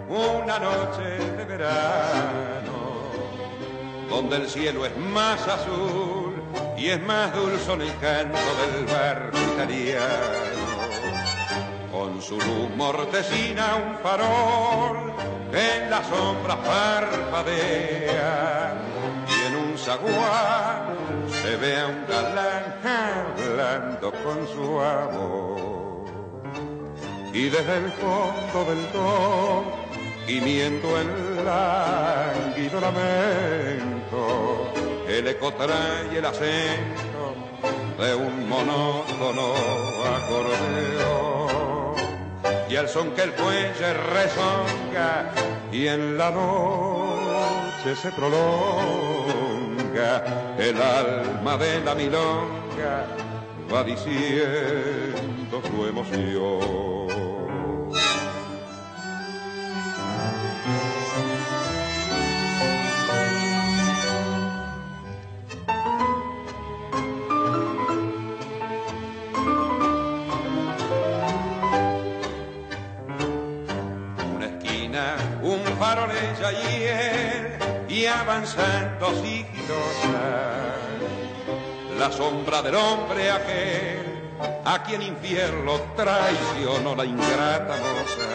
una 0.07 0.57
noche 0.59 1.09
de 1.35 1.43
verano, 1.43 3.01
donde 4.09 4.37
el 4.37 4.49
cielo 4.49 4.85
es 4.85 4.95
más 4.95 5.45
azul 5.45 6.41
y 6.77 6.87
es 6.87 7.01
más 7.01 7.35
dulce 7.35 7.73
el 7.73 7.93
canto 7.99 8.39
del 8.61 8.85
barco 8.85 9.37
italiano. 9.55 10.05
Con 11.91 12.21
su 12.21 12.37
luz 12.37 12.69
mortecina 12.77 13.75
un 13.75 13.97
farol 13.97 15.11
en 15.51 15.89
la 15.89 16.01
sombra 16.05 16.55
parpadea 16.63 18.73
y 19.27 19.33
en 19.47 19.55
un 19.57 19.77
zaguán 19.77 20.95
se 21.41 21.57
ve 21.57 21.77
a 21.77 21.87
un 21.87 22.05
galán 22.07 22.77
hablando 22.85 24.13
con 24.23 24.47
su 24.47 24.79
amor 24.79 25.70
y 27.33 27.49
desde 27.49 27.77
el 27.77 27.91
fondo 27.91 28.65
del 28.69 28.91
do 28.91 29.63
gimiendo 30.27 30.97
el 30.97 31.45
lánguido 31.45 32.81
lamento 32.81 34.71
el 35.07 35.27
eco 35.27 35.53
trae 35.53 36.17
el 36.17 36.25
acento 36.25 37.35
de 37.99 38.15
un 38.15 38.47
monótono 38.47 39.53
acordeón. 40.15 41.51
Y 42.69 42.75
el 42.75 42.87
son 42.87 43.11
que 43.11 43.23
el 43.23 43.31
fuelle 43.33 43.93
rezonga 43.93 45.31
y 45.71 45.87
en 45.87 46.17
la 46.17 46.31
noche 46.31 47.95
se 48.01 48.11
prolonga 48.11 49.43
el 50.57 50.81
alma 50.81 51.57
de 51.57 51.81
la 51.81 51.93
milonga 51.93 53.07
va 53.71 53.83
diciendo 53.83 55.61
su 55.69 55.85
emoción 55.85 57.00
y 77.87 78.05
avanzando 78.05 79.07
sigilosa 79.21 80.61
la 81.99 82.11
sombra 82.11 82.61
del 82.61 82.75
hombre 82.75 83.31
aquel 83.31 84.11
a 84.65 84.83
quien 84.83 85.01
infierno 85.01 85.73
traicionó 85.95 86.95
la 86.95 87.05
ingrata 87.05 87.75
moza. 87.77 88.29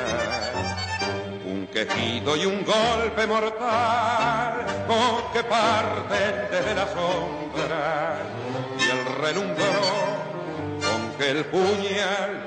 Un 1.46 1.66
quejido 1.66 2.37
y 2.37 2.46
un 2.46 2.64
golpe 2.64 3.27
mortal 3.27 4.66
con 4.87 5.33
que 5.33 5.42
parten 5.42 6.49
desde 6.51 6.75
la 6.75 6.87
sombra. 6.87 8.18
Y 8.79 8.90
el 8.90 9.05
relumbró 9.20 9.64
con 10.81 11.12
que 11.18 11.31
el 11.31 11.44
puñal 11.46 12.42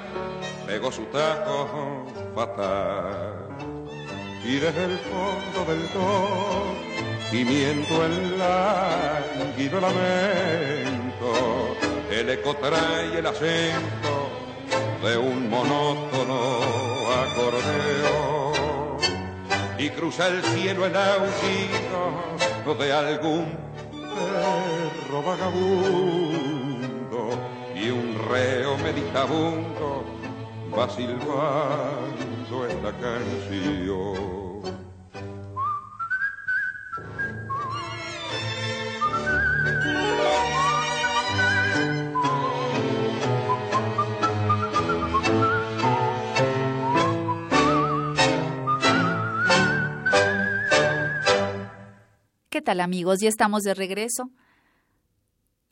pegó 0.65 0.91
su 0.91 1.03
taco 1.05 2.05
fatal 2.33 3.48
y 4.49 4.57
desde 4.57 4.85
el 4.85 4.97
fondo 4.97 5.63
del 5.69 5.83
do 5.93 6.75
gimiendo 7.29 8.03
el 8.03 8.39
lánguido 8.39 9.79
lamento 9.79 11.31
el 12.09 12.29
eco 12.31 12.55
trae 12.55 13.19
el 13.19 13.27
acento 13.27 14.31
de 15.03 15.17
un 15.19 15.51
monótono 15.51 16.39
acordeón 17.25 18.53
y 19.77 19.89
cruza 19.91 20.27
el 20.29 20.41
cielo 20.41 20.87
el 20.87 20.95
aullido 20.95 22.73
de 22.79 22.91
algún 22.91 23.45
perro 23.91 25.23
vagabundo 25.23 26.49
y 27.75 27.89
un 27.91 28.17
reo 28.29 28.77
meditabundo 28.79 30.03
va 30.75 30.89
silbando 30.89 32.65
esta 32.67 32.91
canción. 32.93 34.38
¿Qué 52.59 52.63
tal 52.63 52.81
amigos? 52.81 53.19
Ya 53.21 53.29
estamos 53.29 53.63
de 53.63 53.73
regreso. 53.73 54.31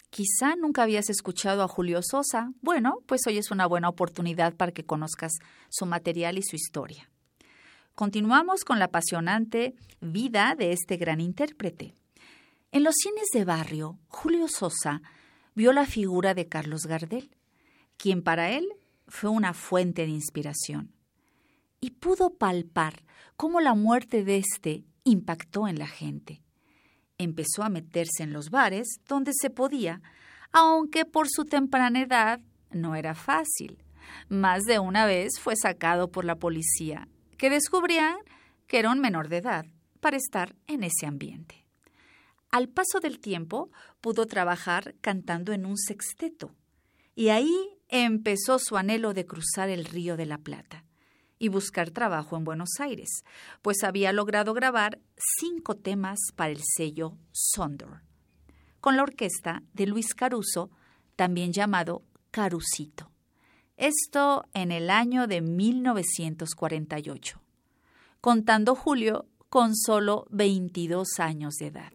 Quizá 0.09 0.55
nunca 0.55 0.83
habías 0.83 1.09
escuchado 1.09 1.61
a 1.61 1.67
Julio 1.67 1.99
Sosa. 2.01 2.53
Bueno, 2.61 2.99
pues 3.07 3.27
hoy 3.27 3.37
es 3.37 3.51
una 3.51 3.65
buena 3.67 3.89
oportunidad 3.89 4.55
para 4.55 4.71
que 4.71 4.85
conozcas 4.85 5.33
su 5.67 5.85
material 5.85 6.37
y 6.37 6.43
su 6.43 6.55
historia. 6.55 7.11
Continuamos 7.93 8.63
con 8.63 8.79
la 8.79 8.85
apasionante 8.85 9.75
vida 9.99 10.55
de 10.57 10.71
este 10.71 10.95
gran 10.95 11.19
intérprete. 11.19 11.93
En 12.71 12.85
los 12.85 12.95
cines 12.95 13.27
de 13.33 13.43
barrio, 13.43 13.99
Julio 14.07 14.47
Sosa 14.47 15.01
vio 15.55 15.73
la 15.73 15.85
figura 15.85 16.33
de 16.35 16.47
Carlos 16.47 16.83
Gardel, 16.85 17.35
quien 17.97 18.21
para 18.23 18.51
él 18.51 18.65
fue 19.09 19.29
una 19.29 19.53
fuente 19.53 20.03
de 20.03 20.11
inspiración, 20.11 20.93
y 21.81 21.89
pudo 21.89 22.29
palpar 22.29 23.03
cómo 23.35 23.59
la 23.59 23.73
muerte 23.73 24.23
de 24.23 24.37
éste 24.37 24.85
impactó 25.03 25.67
en 25.67 25.79
la 25.79 25.87
gente 25.87 26.46
empezó 27.17 27.63
a 27.63 27.69
meterse 27.69 28.23
en 28.23 28.33
los 28.33 28.49
bares 28.49 28.99
donde 29.07 29.31
se 29.39 29.49
podía, 29.49 30.01
aunque 30.51 31.05
por 31.05 31.27
su 31.29 31.45
temprana 31.45 32.01
edad 32.01 32.39
no 32.71 32.95
era 32.95 33.15
fácil. 33.15 33.83
Más 34.29 34.63
de 34.63 34.79
una 34.79 35.05
vez 35.05 35.39
fue 35.39 35.55
sacado 35.55 36.09
por 36.11 36.25
la 36.25 36.35
policía, 36.35 37.07
que 37.37 37.49
descubrían 37.49 38.17
que 38.67 38.79
era 38.79 38.91
un 38.91 38.99
menor 38.99 39.29
de 39.29 39.37
edad 39.37 39.65
para 39.99 40.17
estar 40.17 40.55
en 40.67 40.83
ese 40.83 41.05
ambiente. 41.05 41.65
Al 42.49 42.69
paso 42.69 42.99
del 43.01 43.19
tiempo 43.19 43.71
pudo 43.99 44.25
trabajar 44.25 44.95
cantando 45.01 45.53
en 45.53 45.65
un 45.65 45.77
sexteto 45.77 46.55
y 47.15 47.29
ahí 47.29 47.53
empezó 47.89 48.59
su 48.59 48.77
anhelo 48.77 49.13
de 49.13 49.25
cruzar 49.25 49.69
el 49.69 49.85
río 49.85 50.15
de 50.15 50.25
la 50.25 50.37
Plata 50.37 50.86
y 51.39 51.49
buscar 51.49 51.91
trabajo 51.91 52.37
en 52.37 52.43
Buenos 52.43 52.79
Aires, 52.79 53.23
pues 53.61 53.83
había 53.83 54.11
logrado 54.11 54.53
grabar 54.53 54.99
cinco 55.39 55.75
temas 55.75 56.19
para 56.35 56.51
el 56.51 56.61
sello 56.63 57.17
Sondor, 57.31 58.01
con 58.79 58.95
la 58.95 59.03
orquesta 59.03 59.63
de 59.73 59.87
Luis 59.87 60.13
Caruso, 60.13 60.69
también 61.15 61.53
llamado 61.53 62.03
Carucito. 62.31 63.11
Esto 63.77 64.45
en 64.53 64.71
el 64.71 64.89
año 64.89 65.27
de 65.27 65.41
1948, 65.41 67.41
contando 68.21 68.75
Julio 68.75 69.27
con 69.49 69.75
solo 69.75 70.25
22 70.29 71.19
años 71.19 71.55
de 71.55 71.67
edad. 71.67 71.93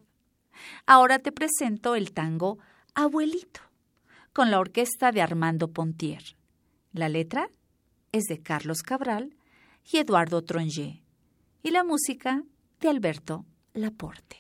Ahora 0.87 1.19
te 1.19 1.33
presento 1.33 1.97
el 1.97 2.13
tango 2.13 2.59
Abuelito, 2.95 3.61
con 4.33 4.51
la 4.51 4.61
orquesta 4.61 5.13
de 5.13 5.23
Armando 5.23 5.69
Pontier. 5.69 6.23
La 6.93 7.09
letra 7.09 7.49
es 8.13 8.25
de 8.25 8.43
Carlos 8.43 8.83
Cabral 8.83 9.35
y 9.91 9.97
Eduardo 9.97 10.43
Tronje, 10.43 11.03
y 11.63 11.71
la 11.71 11.83
música 11.83 12.45
de 12.81 12.89
Alberto 12.89 13.47
Laporte. 13.73 14.37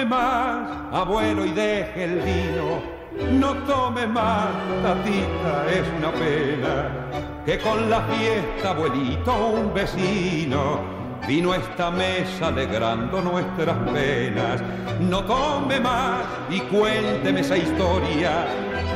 Tome 0.00 0.04
más, 0.04 0.68
abuelo, 0.92 1.44
y 1.44 1.50
deje 1.50 2.04
el 2.04 2.20
vino. 2.20 3.00
No 3.32 3.54
tome 3.64 4.06
más, 4.06 4.48
tatita, 4.82 5.66
es 5.70 5.86
una 5.98 6.10
pena. 6.12 7.42
Que 7.44 7.58
con 7.58 7.90
la 7.90 8.00
fiesta, 8.02 8.70
abuelito, 8.70 9.34
un 9.48 9.74
vecino 9.74 10.80
vino 11.26 11.54
esta 11.54 11.90
mesa 11.90 12.48
alegrando 12.48 13.20
nuestras 13.20 13.76
penas. 13.90 14.62
No 15.00 15.22
tome 15.24 15.80
más 15.80 16.24
y 16.48 16.60
cuénteme 16.60 17.40
esa 17.40 17.58
historia 17.58 18.46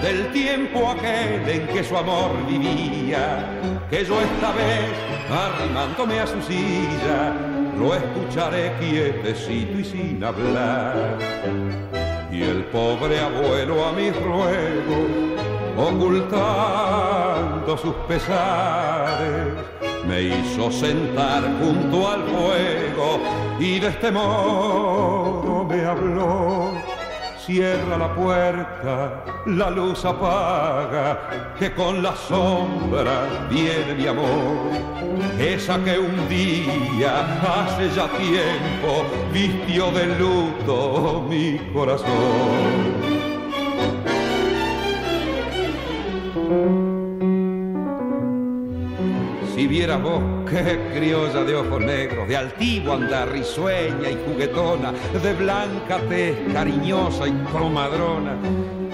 del 0.03 0.33
tiempo 0.33 0.91
aquel 0.91 1.49
en 1.49 1.67
que 1.67 1.85
su 1.85 1.97
amor 1.97 2.31
vivía. 2.47 3.45
Que 3.91 4.05
yo 4.05 4.21
esta 4.21 4.53
vez, 4.53 4.91
arrimándome 5.31 6.21
a 6.21 6.27
su 6.27 6.41
silla, 6.41 7.54
lo 7.79 7.95
escucharé 7.95 8.73
quietecito 8.81 9.79
y 9.79 9.85
sin 9.85 10.25
hablar. 10.25 11.19
Y 12.31 12.43
el 12.43 12.65
pobre 12.65 13.21
abuelo 13.21 13.85
a 13.85 13.93
mi 13.93 14.11
ruego, 14.11 15.07
ocultando 15.77 17.79
sus 17.79 17.95
pesares, 18.09 19.53
me 20.07 20.23
hizo 20.23 20.71
sentar 20.71 21.43
junto 21.61 22.11
al 22.11 22.23
fuego 22.25 23.21
y 23.59 23.81
de 23.81 23.89
este 23.89 24.11
modo 24.11 25.65
me 25.65 25.85
habló. 25.85 26.94
Cierra 27.47 27.99
la 27.99 28.15
puerta, 28.15 29.23
la 29.45 29.69
luz 29.69 30.03
apaga, 30.07 31.55
que 31.59 31.75
con 31.75 32.03
la 32.03 32.17
sombra 32.17 33.27
viene 33.51 33.93
mi 33.95 34.07
amor. 34.07 34.71
Esa 35.39 35.79
que 35.85 35.99
un 35.99 36.27
día, 36.27 37.21
hace 37.43 37.91
ya 37.95 38.09
tiempo, 38.17 39.05
vistió 39.31 39.91
de 39.91 40.07
luto 40.19 41.27
mi 41.29 41.59
corazón. 41.75 43.05
Si 49.55 49.69
vieras 49.69 50.03
vos 50.03 50.21
qué 50.51 50.91
criolla 50.93 51.45
de 51.45 51.55
ojos 51.55 51.81
negros, 51.81 52.27
de 52.27 52.37
altivo 52.37 52.95
andar, 52.95 53.31
risueña 53.31 54.11
y 54.11 54.19
juguetona, 54.27 54.93
de 55.23 55.33
blanca 55.33 56.01
tez, 56.09 56.37
cariñosa 56.53 57.29
y 57.29 57.33
comadrona, 57.53 58.35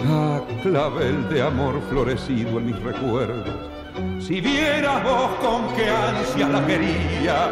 ah, 0.07 0.43
clavel 0.63 1.31
de 1.31 1.41
amor 1.41 1.81
florecido 1.89 2.59
en 2.59 2.67
mis 2.67 2.79
recuerdos. 2.83 3.55
Si 4.21 4.43
vieras 4.43 5.03
vos 5.03 5.31
con 5.41 5.75
qué 5.75 5.89
ansia 5.89 6.47
la 6.49 6.67
quería, 6.67 7.49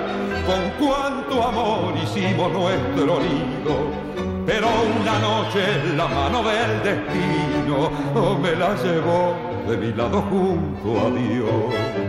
con 0.47 0.87
cuánto 0.87 1.43
amor 1.43 1.95
hicimos 2.05 2.53
nuestro 2.53 3.21
nido, 3.21 3.91
pero 4.45 4.69
una 5.01 5.19
noche 5.19 5.63
la 5.97 6.09
mano 6.09 6.43
del 6.43 6.83
destino 6.83 7.91
oh, 8.15 8.39
me 8.39 8.55
la 8.55 8.75
llevó 8.77 9.35
de 9.67 9.77
mi 9.79 9.95
lado 9.95 10.21
junto 10.21 11.07
a 11.07 11.11
Dios. 11.11 12.08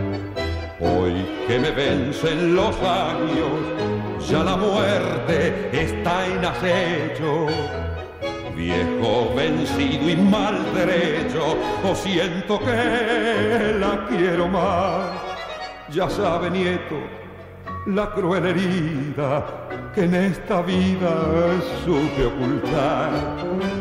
Hoy 0.82 1.26
que 1.46 1.58
me 1.58 1.70
vencen 1.72 2.54
los 2.56 2.74
años, 2.80 4.26
ya 4.26 4.42
la 4.42 4.56
muerte 4.56 5.68
está 5.72 6.26
en 6.26 6.42
acecho. 6.42 7.48
Viejo, 8.56 9.34
vencido 9.36 10.08
y 10.08 10.16
mal 10.16 10.56
derecho, 10.74 11.54
o 11.84 11.94
siento 11.94 12.58
que 12.60 13.76
la 13.78 14.06
quiero 14.08 14.48
más. 14.48 15.20
Ya 15.90 16.08
sabe, 16.08 16.50
nieto, 16.50 16.96
la 17.86 18.10
cruel 18.12 18.46
herida 18.46 19.68
que 19.94 20.04
en 20.04 20.14
esta 20.14 20.62
vida 20.62 21.14
supe 21.84 22.24
ocultar. 22.24 23.10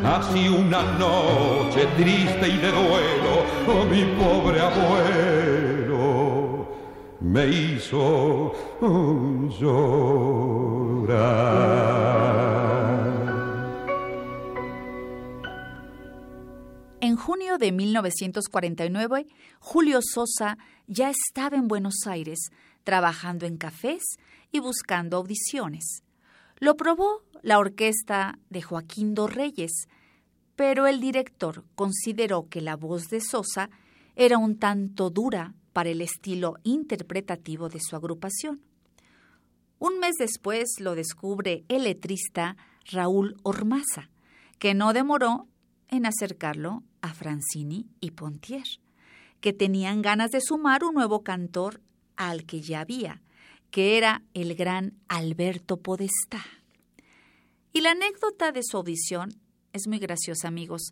Así 0.03 0.49
una 0.49 0.81
noche 0.97 1.88
triste 1.95 2.49
y 2.49 2.57
de 2.57 2.71
duelo, 2.71 3.45
oh 3.67 3.85
mi 3.85 4.03
pobre 4.21 4.59
abuelo 4.59 5.78
me 7.21 7.47
hizo 7.47 8.53
llorar. 9.60 10.39
En 17.01 17.15
junio 17.15 17.58
de 17.58 17.71
1949, 17.71 19.27
Julio 19.60 19.99
Sosa 20.01 20.58
ya 20.88 21.10
estaba 21.10 21.58
en 21.58 21.67
Buenos 21.67 22.05
Aires, 22.05 22.51
trabajando 22.84 23.45
en 23.45 23.58
cafés 23.58 24.03
y 24.51 24.60
buscando 24.60 25.17
audiciones. 25.17 26.03
Lo 26.58 26.75
probó 26.75 27.23
la 27.41 27.60
orquesta 27.60 28.39
de 28.49 28.62
Joaquín 28.62 29.13
Dos 29.13 29.34
Reyes, 29.34 29.88
pero 30.56 30.87
el 30.87 31.00
director 31.00 31.63
consideró 31.75 32.48
que 32.50 32.62
la 32.62 32.75
voz 32.75 33.08
de 33.08 33.21
Sosa 33.21 33.69
era 34.15 34.37
un 34.37 34.58
tanto 34.58 35.10
dura 35.10 35.54
para 35.73 35.89
el 35.89 36.01
estilo 36.01 36.55
interpretativo 36.63 37.69
de 37.69 37.79
su 37.79 37.95
agrupación. 37.95 38.61
Un 39.79 39.99
mes 39.99 40.15
después 40.19 40.79
lo 40.79 40.95
descubre 40.95 41.63
el 41.69 41.83
letrista 41.83 42.57
Raúl 42.91 43.37
Ormaza, 43.43 44.09
que 44.57 44.73
no 44.73 44.93
demoró 44.93 45.47
en 45.87 46.05
acercarlo 46.05 46.83
a 47.01 47.13
Francini 47.13 47.87
y 47.99 48.11
Pontier, 48.11 48.65
que 49.39 49.53
tenían 49.53 50.01
ganas 50.01 50.31
de 50.31 50.41
sumar 50.41 50.83
un 50.83 50.95
nuevo 50.95 51.23
cantor 51.23 51.81
al 52.17 52.45
que 52.45 52.61
ya 52.61 52.81
había, 52.81 53.21
que 53.71 53.97
era 53.97 54.23
el 54.33 54.55
gran 54.55 54.93
Alberto 55.07 55.77
Podestá. 55.77 56.43
Y 57.71 57.81
la 57.81 57.91
anécdota 57.91 58.51
de 58.51 58.61
su 58.63 58.77
audición 58.77 59.29
es 59.73 59.87
muy 59.87 59.99
graciosa, 59.99 60.47
amigos, 60.47 60.91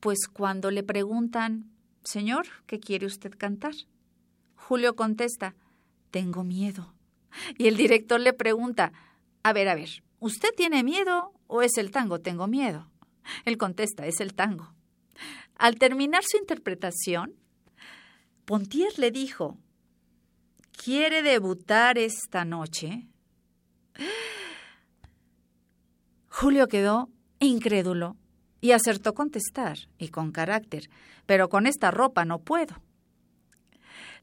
pues 0.00 0.28
cuando 0.32 0.70
le 0.70 0.82
preguntan, 0.82 1.70
Señor, 2.02 2.46
¿qué 2.66 2.80
quiere 2.80 3.06
usted 3.06 3.32
cantar? 3.36 3.74
Julio 4.54 4.96
contesta, 4.96 5.54
tengo 6.10 6.44
miedo. 6.44 6.94
Y 7.56 7.68
el 7.68 7.76
director 7.76 8.20
le 8.20 8.32
pregunta, 8.32 8.92
a 9.42 9.52
ver, 9.52 9.68
a 9.68 9.74
ver, 9.74 10.02
¿usted 10.18 10.50
tiene 10.56 10.82
miedo 10.82 11.32
o 11.46 11.62
es 11.62 11.78
el 11.78 11.90
tango 11.90 12.20
tengo 12.20 12.46
miedo? 12.46 12.90
Él 13.44 13.58
contesta, 13.58 14.06
es 14.06 14.20
el 14.20 14.34
tango. 14.34 14.72
Al 15.56 15.76
terminar 15.76 16.22
su 16.24 16.36
interpretación, 16.36 17.34
Pontier 18.44 18.98
le 18.98 19.10
dijo, 19.10 19.58
¿quiere 20.72 21.22
debutar 21.22 21.98
esta 21.98 22.44
noche? 22.44 23.06
Julio 26.28 26.68
quedó 26.68 27.10
incrédulo 27.40 28.16
Y 28.60 28.72
acertó 28.72 29.14
contestar, 29.14 29.78
y 29.98 30.08
con 30.08 30.32
carácter, 30.32 30.90
pero 31.26 31.48
con 31.48 31.66
esta 31.66 31.90
ropa 31.90 32.24
no 32.24 32.40
puedo. 32.40 32.82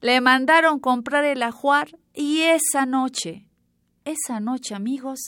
Le 0.02 0.20
mandaron 0.22 0.80
comprar 0.80 1.24
el 1.24 1.42
ajuar 1.42 1.98
y 2.14 2.42
esa 2.42 2.86
noche, 2.86 3.48
esa 4.04 4.40
noche, 4.40 4.76
amigos, 4.76 5.20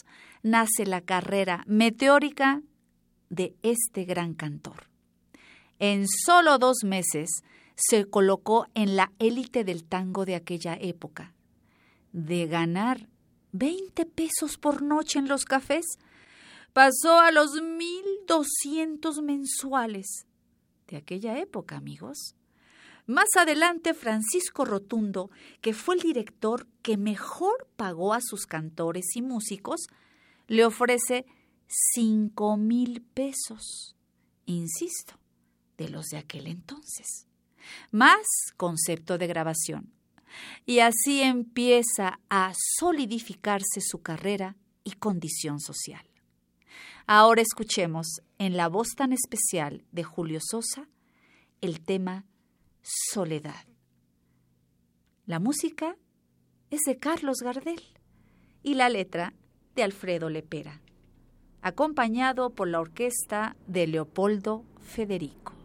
nace 0.43 0.85
la 0.85 1.01
carrera 1.01 1.63
meteórica 1.67 2.61
de 3.29 3.55
este 3.63 4.05
gran 4.05 4.33
cantor. 4.33 4.87
En 5.79 6.07
solo 6.07 6.57
dos 6.57 6.77
meses 6.83 7.29
se 7.75 8.05
colocó 8.05 8.67
en 8.73 8.95
la 8.95 9.11
élite 9.19 9.63
del 9.63 9.83
tango 9.83 10.25
de 10.25 10.35
aquella 10.35 10.75
época. 10.75 11.33
De 12.11 12.47
ganar 12.47 13.07
20 13.51 14.05
pesos 14.05 14.57
por 14.57 14.81
noche 14.81 15.19
en 15.19 15.27
los 15.27 15.45
cafés, 15.45 15.85
pasó 16.77 17.19
a 17.19 17.31
los 17.31 17.59
1.200 17.59 19.23
mensuales 19.23 20.27
de 20.87 20.97
aquella 20.97 21.39
época, 21.39 21.75
amigos. 21.75 22.35
Más 23.07 23.29
adelante, 23.35 23.95
Francisco 23.95 24.63
Rotundo, 24.63 25.31
que 25.61 25.73
fue 25.73 25.95
el 25.95 26.01
director 26.01 26.67
que 26.83 26.95
mejor 26.95 27.67
pagó 27.77 28.13
a 28.13 28.19
sus 28.21 28.45
cantores 28.45 29.05
y 29.15 29.23
músicos, 29.23 29.87
le 30.45 30.65
ofrece 30.65 31.25
cinco 31.65 32.57
mil 32.57 33.01
pesos. 33.01 33.95
Insisto, 34.45 35.15
de 35.79 35.89
los 35.89 36.05
de 36.09 36.17
aquel 36.17 36.45
entonces. 36.45 37.25
Más 37.89 38.27
concepto 38.55 39.17
de 39.17 39.25
grabación. 39.25 39.91
Y 40.67 40.77
así 40.77 41.23
empieza 41.23 42.19
a 42.29 42.53
solidificarse 42.77 43.81
su 43.81 44.03
carrera 44.03 44.57
y 44.83 44.91
condición 44.91 45.59
social. 45.59 46.07
Ahora 47.09 47.41
escuchemos 47.41 48.21
en 48.37 48.57
la 48.57 48.67
voz 48.67 48.89
tan 48.97 49.13
especial 49.13 49.85
de 49.93 50.03
Julio 50.03 50.39
Sosa 50.41 50.89
el 51.61 51.79
tema 51.79 52.25
Soledad. 52.81 53.65
La 55.25 55.39
música 55.39 55.95
es 56.69 56.81
de 56.85 56.97
Carlos 56.97 57.37
Gardel 57.41 57.81
y 58.61 58.73
la 58.73 58.89
letra 58.89 59.33
de 59.73 59.83
Alfredo 59.83 60.29
Lepera, 60.29 60.81
acompañado 61.61 62.49
por 62.49 62.67
la 62.67 62.81
orquesta 62.81 63.55
de 63.67 63.87
Leopoldo 63.87 64.65
Federico. 64.81 65.56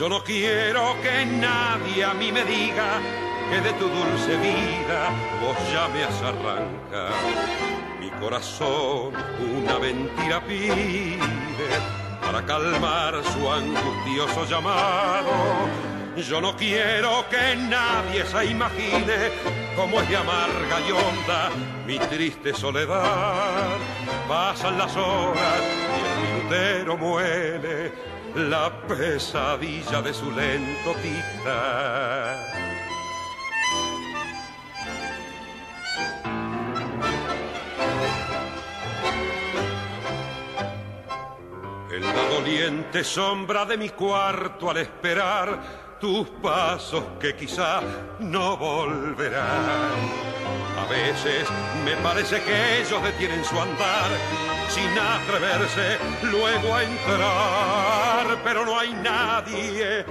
Yo 0.00 0.08
no 0.08 0.24
quiero 0.24 0.96
que 1.02 1.26
nadie 1.26 2.02
a 2.02 2.14
mí 2.14 2.32
me 2.32 2.42
diga 2.42 3.02
que 3.50 3.60
de 3.60 3.70
tu 3.74 3.86
dulce 3.86 4.34
vida 4.38 5.10
vos 5.42 5.58
ya 5.70 5.88
me 5.88 6.04
has 6.04 6.22
arrancado. 6.22 7.28
Mi 8.00 8.08
corazón 8.12 9.12
una 9.58 9.78
mentira 9.78 10.40
pide 10.40 11.18
para 12.18 12.42
calmar 12.46 13.22
su 13.24 13.52
angustioso 13.52 14.46
llamado. 14.46 15.68
Yo 16.16 16.40
no 16.40 16.56
quiero 16.56 17.28
que 17.28 17.56
nadie 17.56 18.24
se 18.24 18.46
imagine 18.46 19.32
cómo 19.76 20.00
es 20.00 20.08
de 20.08 20.16
amarga 20.16 20.80
y 20.88 20.92
honda 20.92 21.50
mi 21.86 21.98
triste 21.98 22.54
soledad. 22.54 23.76
Pasan 24.26 24.78
las 24.78 24.96
horas 24.96 25.60
y 25.60 26.22
el 26.22 26.38
minutero 26.38 26.96
muere 26.96 28.09
la 28.34 28.70
pesadilla 28.86 30.02
de 30.02 30.14
su 30.14 30.30
lento 30.30 30.94
tic 31.02 31.24
En 41.90 42.02
la 42.02 42.28
doliente 42.30 43.04
sombra 43.04 43.64
de 43.64 43.76
mi 43.76 43.90
cuarto 43.90 44.70
al 44.70 44.78
esperar 44.78 45.98
tus 46.00 46.28
pasos 46.42 47.04
que 47.20 47.34
quizá 47.34 47.80
no 48.20 48.56
volverán. 48.56 49.90
A 50.78 50.88
veces 50.88 51.46
me 51.84 51.96
parece 51.96 52.40
que 52.42 52.80
ellos 52.80 53.02
detienen 53.02 53.44
su 53.44 53.60
andar 53.60 54.49
sin 54.70 54.96
atreverse 54.96 55.98
luego 56.22 56.74
a 56.74 56.84
entrar, 56.84 58.38
pero 58.44 58.64
no 58.64 58.78
hay 58.78 58.92
nadie 58.94 60.04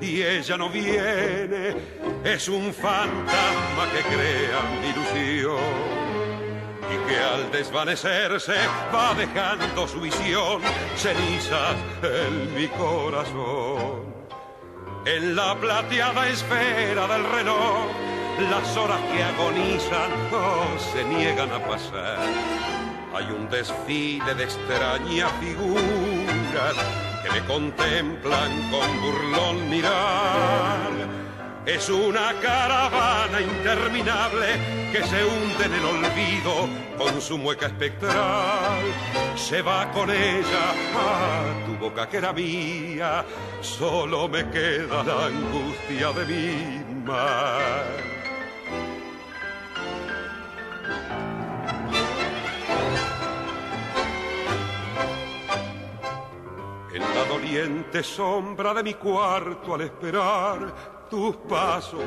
y 0.00 0.22
ella 0.22 0.56
no 0.56 0.70
viene, 0.70 1.76
es 2.24 2.48
un 2.48 2.72
fantasma 2.72 3.84
que 3.92 4.02
crea 4.02 4.60
mi 4.80 4.88
ilusión 4.88 5.58
y 6.90 7.08
que 7.08 7.18
al 7.18 7.52
desvanecerse 7.52 8.54
va 8.94 9.12
dejando 9.14 9.86
su 9.86 10.00
visión 10.00 10.62
cenizas 10.96 11.76
en 12.02 12.54
mi 12.54 12.68
corazón. 12.68 14.08
En 15.04 15.36
la 15.36 15.54
plateada 15.54 16.28
esfera 16.28 17.06
del 17.06 17.24
reloj, 17.24 17.86
las 18.50 18.76
horas 18.76 19.00
que 19.12 19.22
agonizan 19.22 20.10
no 20.30 20.78
se 20.78 21.04
niegan 21.04 21.52
a 21.52 21.58
pasar 21.66 22.87
hay 23.18 23.32
un 23.32 23.50
desfile 23.50 24.32
de 24.32 24.44
extrañas 24.44 25.32
figuras 25.40 26.76
que 27.22 27.30
me 27.32 27.44
contemplan 27.46 28.70
con 28.70 29.00
burlón 29.00 29.68
mirar. 29.68 30.90
Es 31.66 31.88
una 31.88 32.32
caravana 32.40 33.40
interminable 33.40 34.46
que 34.92 35.02
se 35.02 35.24
hunde 35.24 35.64
en 35.64 35.74
el 35.74 35.84
olvido 35.84 36.68
con 36.96 37.20
su 37.20 37.36
mueca 37.36 37.66
espectral. 37.66 38.82
Se 39.34 39.62
va 39.62 39.90
con 39.90 40.10
ella 40.10 40.70
a 40.94 41.66
tu 41.66 41.74
boca 41.76 42.08
que 42.08 42.18
era 42.18 42.32
mía, 42.32 43.24
solo 43.60 44.28
me 44.28 44.48
queda 44.48 45.02
la 45.02 45.26
angustia 45.26 46.12
de 46.12 46.24
mi 46.24 47.04
mar. 47.04 48.17
Sombra 58.02 58.74
de 58.74 58.82
mi 58.82 58.94
cuarto 58.94 59.74
al 59.74 59.82
esperar 59.82 61.06
tus 61.10 61.36
pasos 61.36 62.04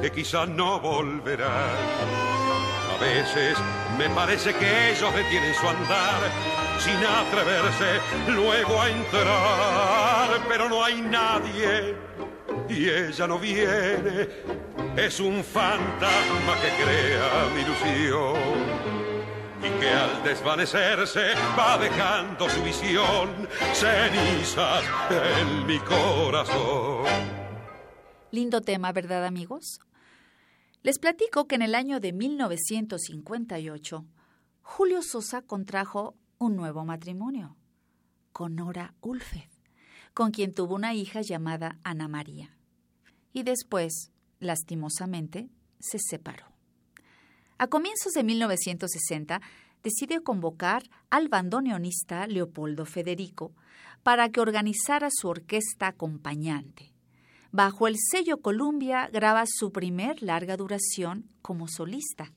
que 0.00 0.10
quizás 0.10 0.48
no 0.48 0.80
volverán. 0.80 1.50
A 2.94 3.00
veces 3.00 3.56
me 3.98 4.08
parece 4.10 4.52
que 4.54 4.90
ellos 4.90 5.14
detienen 5.14 5.54
su 5.54 5.68
andar 5.68 6.20
sin 6.78 6.96
atreverse 6.96 8.00
luego 8.28 8.80
a 8.80 8.90
entrar, 8.90 10.40
pero 10.48 10.68
no 10.68 10.84
hay 10.84 11.00
nadie 11.00 11.94
y 12.68 12.88
ella 12.88 13.26
no 13.26 13.38
viene. 13.38 14.28
Es 14.96 15.20
un 15.20 15.44
fantasma 15.44 16.54
que 16.60 16.82
crea 16.82 17.48
mi 17.54 17.60
ilusión 17.62 18.89
y 19.60 19.80
que 19.80 19.88
al 19.90 20.22
desvanecerse 20.22 21.34
va 21.58 21.78
dejando 21.78 22.48
su 22.48 22.62
visión 22.62 23.48
cenizas 23.74 24.84
en 25.10 25.66
mi 25.66 25.78
corazón. 25.80 27.04
Lindo 28.30 28.60
tema, 28.60 28.92
¿verdad 28.92 29.26
amigos? 29.26 29.80
Les 30.82 30.98
platico 30.98 31.46
que 31.46 31.56
en 31.56 31.62
el 31.62 31.74
año 31.74 32.00
de 32.00 32.12
1958, 32.12 34.06
Julio 34.62 35.02
Sosa 35.02 35.42
contrajo 35.42 36.14
un 36.38 36.56
nuevo 36.56 36.84
matrimonio 36.84 37.56
con 38.32 38.54
Nora 38.54 38.94
Ulfed, 39.00 39.50
con 40.14 40.30
quien 40.30 40.54
tuvo 40.54 40.74
una 40.74 40.94
hija 40.94 41.20
llamada 41.20 41.78
Ana 41.84 42.08
María. 42.08 42.56
Y 43.32 43.42
después, 43.42 44.10
lastimosamente, 44.38 45.50
se 45.80 45.98
separó. 45.98 46.49
A 47.60 47.66
comienzos 47.66 48.14
de 48.14 48.24
1960 48.24 49.42
decide 49.82 50.22
convocar 50.22 50.82
al 51.10 51.28
bandoneonista 51.28 52.26
Leopoldo 52.26 52.86
Federico 52.86 53.52
para 54.02 54.30
que 54.30 54.40
organizara 54.40 55.08
su 55.10 55.28
orquesta 55.28 55.88
acompañante. 55.88 56.94
Bajo 57.52 57.86
el 57.86 57.96
sello 57.98 58.40
Columbia 58.40 59.10
graba 59.12 59.44
su 59.46 59.72
primer 59.72 60.22
larga 60.22 60.56
duración 60.56 61.28
como 61.42 61.68
solista. 61.68 62.32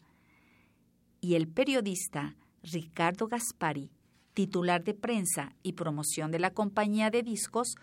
y 1.21 1.35
el 1.35 1.47
periodista 1.47 2.35
Ricardo 2.61 3.27
Gaspari, 3.27 3.91
titular 4.33 4.83
de 4.83 4.93
prensa 4.93 5.53
y 5.63 5.71
promoción 5.71 6.31
de 6.31 6.39
la 6.39 6.49
compañía 6.49 7.09
de 7.11 7.23
discos, 7.23 7.75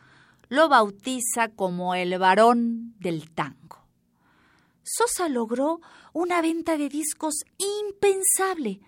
lo 0.51 0.68
bautiza 0.68 1.49
como 1.49 1.95
el 1.95 2.18
varón 2.18 2.95
del 2.99 3.30
tango. 3.30 3.79
Sosa 4.82 5.28
logró 5.28 5.80
una 6.12 6.40
venta 6.40 6.76
de 6.76 6.88
discos 6.88 7.34
impensable 7.58 8.80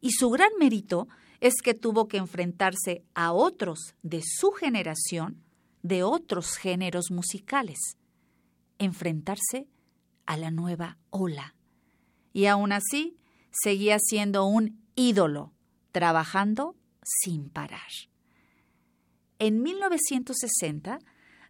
y 0.00 0.12
su 0.12 0.30
gran 0.30 0.50
mérito 0.58 1.08
es 1.40 1.54
que 1.62 1.74
tuvo 1.74 2.08
que 2.08 2.16
enfrentarse 2.16 3.04
a 3.14 3.32
otros 3.32 3.94
de 4.02 4.22
su 4.24 4.52
generación 4.52 5.42
de 5.82 6.02
otros 6.02 6.56
géneros 6.56 7.10
musicales, 7.10 7.78
enfrentarse 8.78 9.68
a 10.26 10.36
la 10.36 10.50
nueva 10.50 10.98
ola. 11.10 11.54
Y 12.32 12.46
aún 12.46 12.72
así 12.72 13.16
seguía 13.52 13.98
siendo 14.00 14.44
un 14.46 14.82
ídolo, 14.96 15.52
trabajando 15.92 16.74
sin 17.02 17.48
parar. 17.50 17.88
En 19.38 19.62
1960 19.62 20.98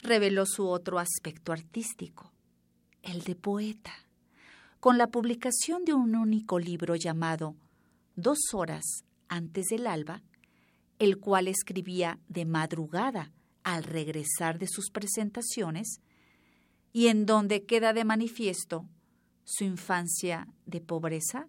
reveló 0.03 0.44
su 0.44 0.68
otro 0.68 0.99
aspecto 0.99 1.53
artístico, 1.53 2.32
el 3.07 3.23
de 3.23 3.37
poeta, 3.37 3.93
con 4.81 4.99
la 4.99 5.07
publicación 5.07 5.85
de 5.85 5.95
un 5.95 6.17
único 6.17 6.59
libro 6.59 6.97
llamado 6.97 7.55
Dos 8.17 8.39
horas 8.53 9.05
antes 9.29 9.67
del 9.67 9.87
alba, 9.87 10.23
el 10.99 11.19
cual 11.19 11.49
escribía 11.49 12.19
de 12.29 12.45
madrugada 12.45 13.33
al 13.63 13.85
regresar 13.85 14.59
de 14.59 14.67
sus 14.67 14.91
presentaciones 14.91 16.01
y 16.93 17.09
en 17.09 17.27
donde 17.27 17.65
queda 17.65 17.93
de 17.93 18.05
manifiesto 18.05 18.87
su 19.45 19.65
infancia 19.65 20.49
de 20.65 20.81
pobreza 20.81 21.47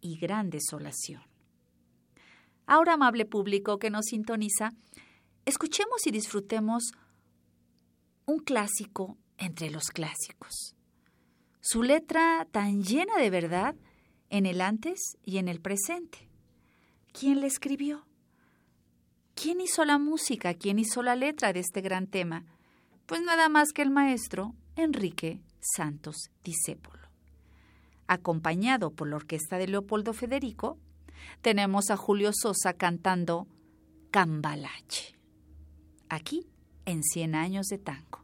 y 0.00 0.18
gran 0.18 0.50
desolación. 0.50 1.22
Ahora, 2.66 2.94
amable 2.94 3.24
público 3.24 3.78
que 3.78 3.90
nos 3.90 4.06
sintoniza, 4.06 4.72
escuchemos 5.44 6.06
y 6.06 6.10
disfrutemos 6.10 6.92
un 8.26 8.38
clásico 8.40 9.16
entre 9.38 9.70
los 9.70 9.88
clásicos. 9.88 10.74
Su 11.60 11.82
letra 11.82 12.46
tan 12.50 12.82
llena 12.82 13.16
de 13.18 13.30
verdad 13.30 13.74
en 14.30 14.46
el 14.46 14.60
antes 14.60 15.16
y 15.22 15.38
en 15.38 15.48
el 15.48 15.60
presente. 15.60 16.28
¿Quién 17.12 17.40
le 17.40 17.46
escribió? 17.46 18.06
¿Quién 19.34 19.60
hizo 19.60 19.84
la 19.84 19.98
música? 19.98 20.54
¿Quién 20.54 20.78
hizo 20.78 21.02
la 21.02 21.16
letra 21.16 21.52
de 21.52 21.60
este 21.60 21.80
gran 21.80 22.06
tema? 22.06 22.44
Pues 23.06 23.22
nada 23.22 23.48
más 23.48 23.72
que 23.72 23.82
el 23.82 23.90
maestro 23.90 24.54
Enrique 24.76 25.40
Santos 25.60 26.30
Discépolo. 26.42 27.08
Acompañado 28.06 28.90
por 28.90 29.08
la 29.08 29.16
orquesta 29.16 29.56
de 29.56 29.68
Leopoldo 29.68 30.12
Federico, 30.12 30.78
tenemos 31.40 31.90
a 31.90 31.96
Julio 31.96 32.30
Sosa 32.34 32.74
cantando 32.74 33.46
Cambalache. 34.10 35.16
Aquí, 36.08 36.46
en 36.84 37.02
Cien 37.02 37.34
años 37.34 37.66
de 37.66 37.78
tango. 37.78 38.23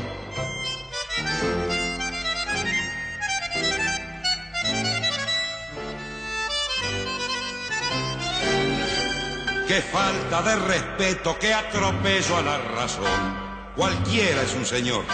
Qué 9.71 9.81
falta 9.81 10.41
de 10.41 10.53
respeto, 10.57 11.37
qué 11.39 11.53
atropello 11.53 12.35
a 12.35 12.41
la 12.41 12.57
razón. 12.57 13.71
Cualquiera 13.73 14.41
es 14.41 14.53
un 14.53 14.65
señor, 14.65 15.05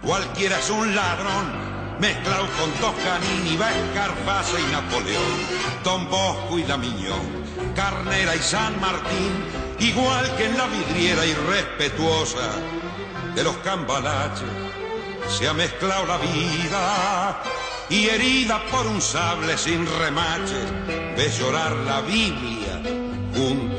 cualquiera 0.00 0.58
es 0.58 0.70
un 0.70 0.94
ladrón, 0.94 2.00
mezclado 2.00 2.46
con 2.58 2.70
Toscanini, 2.80 3.52
Escarpaza 3.52 4.58
y 4.58 4.72
Napoleón, 4.72 5.36
Don 5.84 6.08
Bosco 6.08 6.58
y 6.58 6.62
Damiñón, 6.62 7.44
Carnera 7.76 8.34
y 8.34 8.38
San 8.38 8.80
Martín, 8.80 9.44
igual 9.78 10.36
que 10.36 10.46
en 10.46 10.56
la 10.56 10.68
vidriera 10.68 11.26
irrespetuosa 11.26 12.50
de 13.34 13.44
los 13.44 13.58
cambalaches, 13.58 14.48
se 15.28 15.46
ha 15.46 15.52
mezclado 15.52 16.06
la 16.06 16.16
vida 16.16 17.42
y 17.90 18.08
herida 18.08 18.58
por 18.70 18.86
un 18.86 19.02
sable 19.02 19.58
sin 19.58 19.86
remaches, 19.98 20.64
ves 21.14 21.38
llorar 21.38 21.72
la 21.84 22.00
Biblia 22.00 22.80
junto 23.34 23.71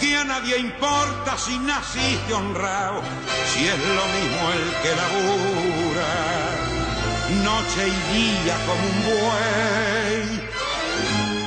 que 0.00 0.16
a 0.16 0.24
nadie 0.24 0.58
importa 0.58 1.36
si 1.36 1.58
naciste 1.58 2.32
honrado, 2.32 3.02
si 3.46 3.66
es 3.66 3.78
lo 3.78 4.04
mismo 4.16 4.42
el 4.56 4.66
que 4.82 4.92
labura, 5.00 6.10
noche 7.44 7.82
y 7.86 7.98
día 8.16 8.56
como 8.66 8.84
un 8.92 8.98
buey. 9.04 10.50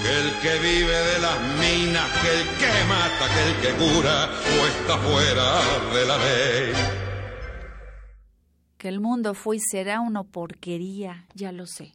Que 0.03 0.13
el 0.19 0.29
que 0.41 0.59
vive 0.59 0.97
de 1.11 1.19
las 1.19 1.39
minas, 1.59 2.09
que 2.21 2.29
el 2.39 2.47
que 2.59 2.71
mata, 2.87 3.25
que 3.33 3.41
el 3.49 3.55
que 3.61 3.71
cura, 3.83 4.17
o 4.25 4.67
está 4.67 4.97
fuera 4.97 5.47
de 5.93 6.05
la 6.05 6.17
ley. 6.17 6.73
Que 8.77 8.89
el 8.89 8.99
mundo 8.99 9.33
fue 9.33 9.55
y 9.55 9.59
será 9.59 10.01
una 10.01 10.23
porquería, 10.23 11.25
ya 11.33 11.51
lo 11.51 11.65
sé. 11.65 11.93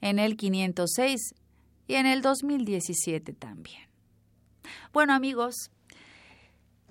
En 0.00 0.18
el 0.18 0.36
506 0.36 1.34
y 1.86 1.94
en 1.94 2.06
el 2.06 2.20
2017 2.20 3.32
también. 3.32 3.86
Bueno 4.92 5.14
amigos, 5.14 5.70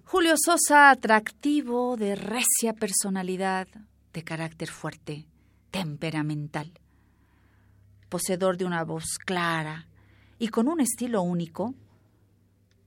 Julio 0.08 0.36
Sosa, 0.38 0.92
atractivo, 0.92 1.98
de 1.98 2.16
recia 2.16 2.74
personalidad, 2.74 3.68
de 4.14 4.24
carácter 4.24 4.70
fuerte, 4.70 5.26
temperamental. 5.72 6.72
Poseedor 8.08 8.56
de 8.58 8.66
una 8.66 8.84
voz 8.84 9.18
clara 9.18 9.88
y 10.38 10.50
con 10.50 10.68
un 10.68 10.80
estilo 10.80 11.24
único, 11.24 11.74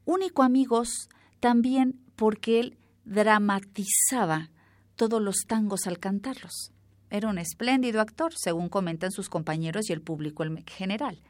único 0.04 0.44
amigos 0.44 1.08
también 1.40 1.98
porque 2.14 2.60
él 2.60 2.78
dramatizaba 3.04 4.50
todos 4.94 5.20
los 5.20 5.38
tangos 5.44 5.88
al 5.88 5.98
cantarlos. 5.98 6.70
Era 7.10 7.30
un 7.30 7.38
espléndido 7.38 8.00
actor, 8.00 8.32
según 8.36 8.68
comentan 8.68 9.10
sus 9.10 9.28
compañeros 9.28 9.90
y 9.90 9.92
el 9.92 10.02
público 10.02 10.44
en 10.44 10.64
general. 10.66 11.20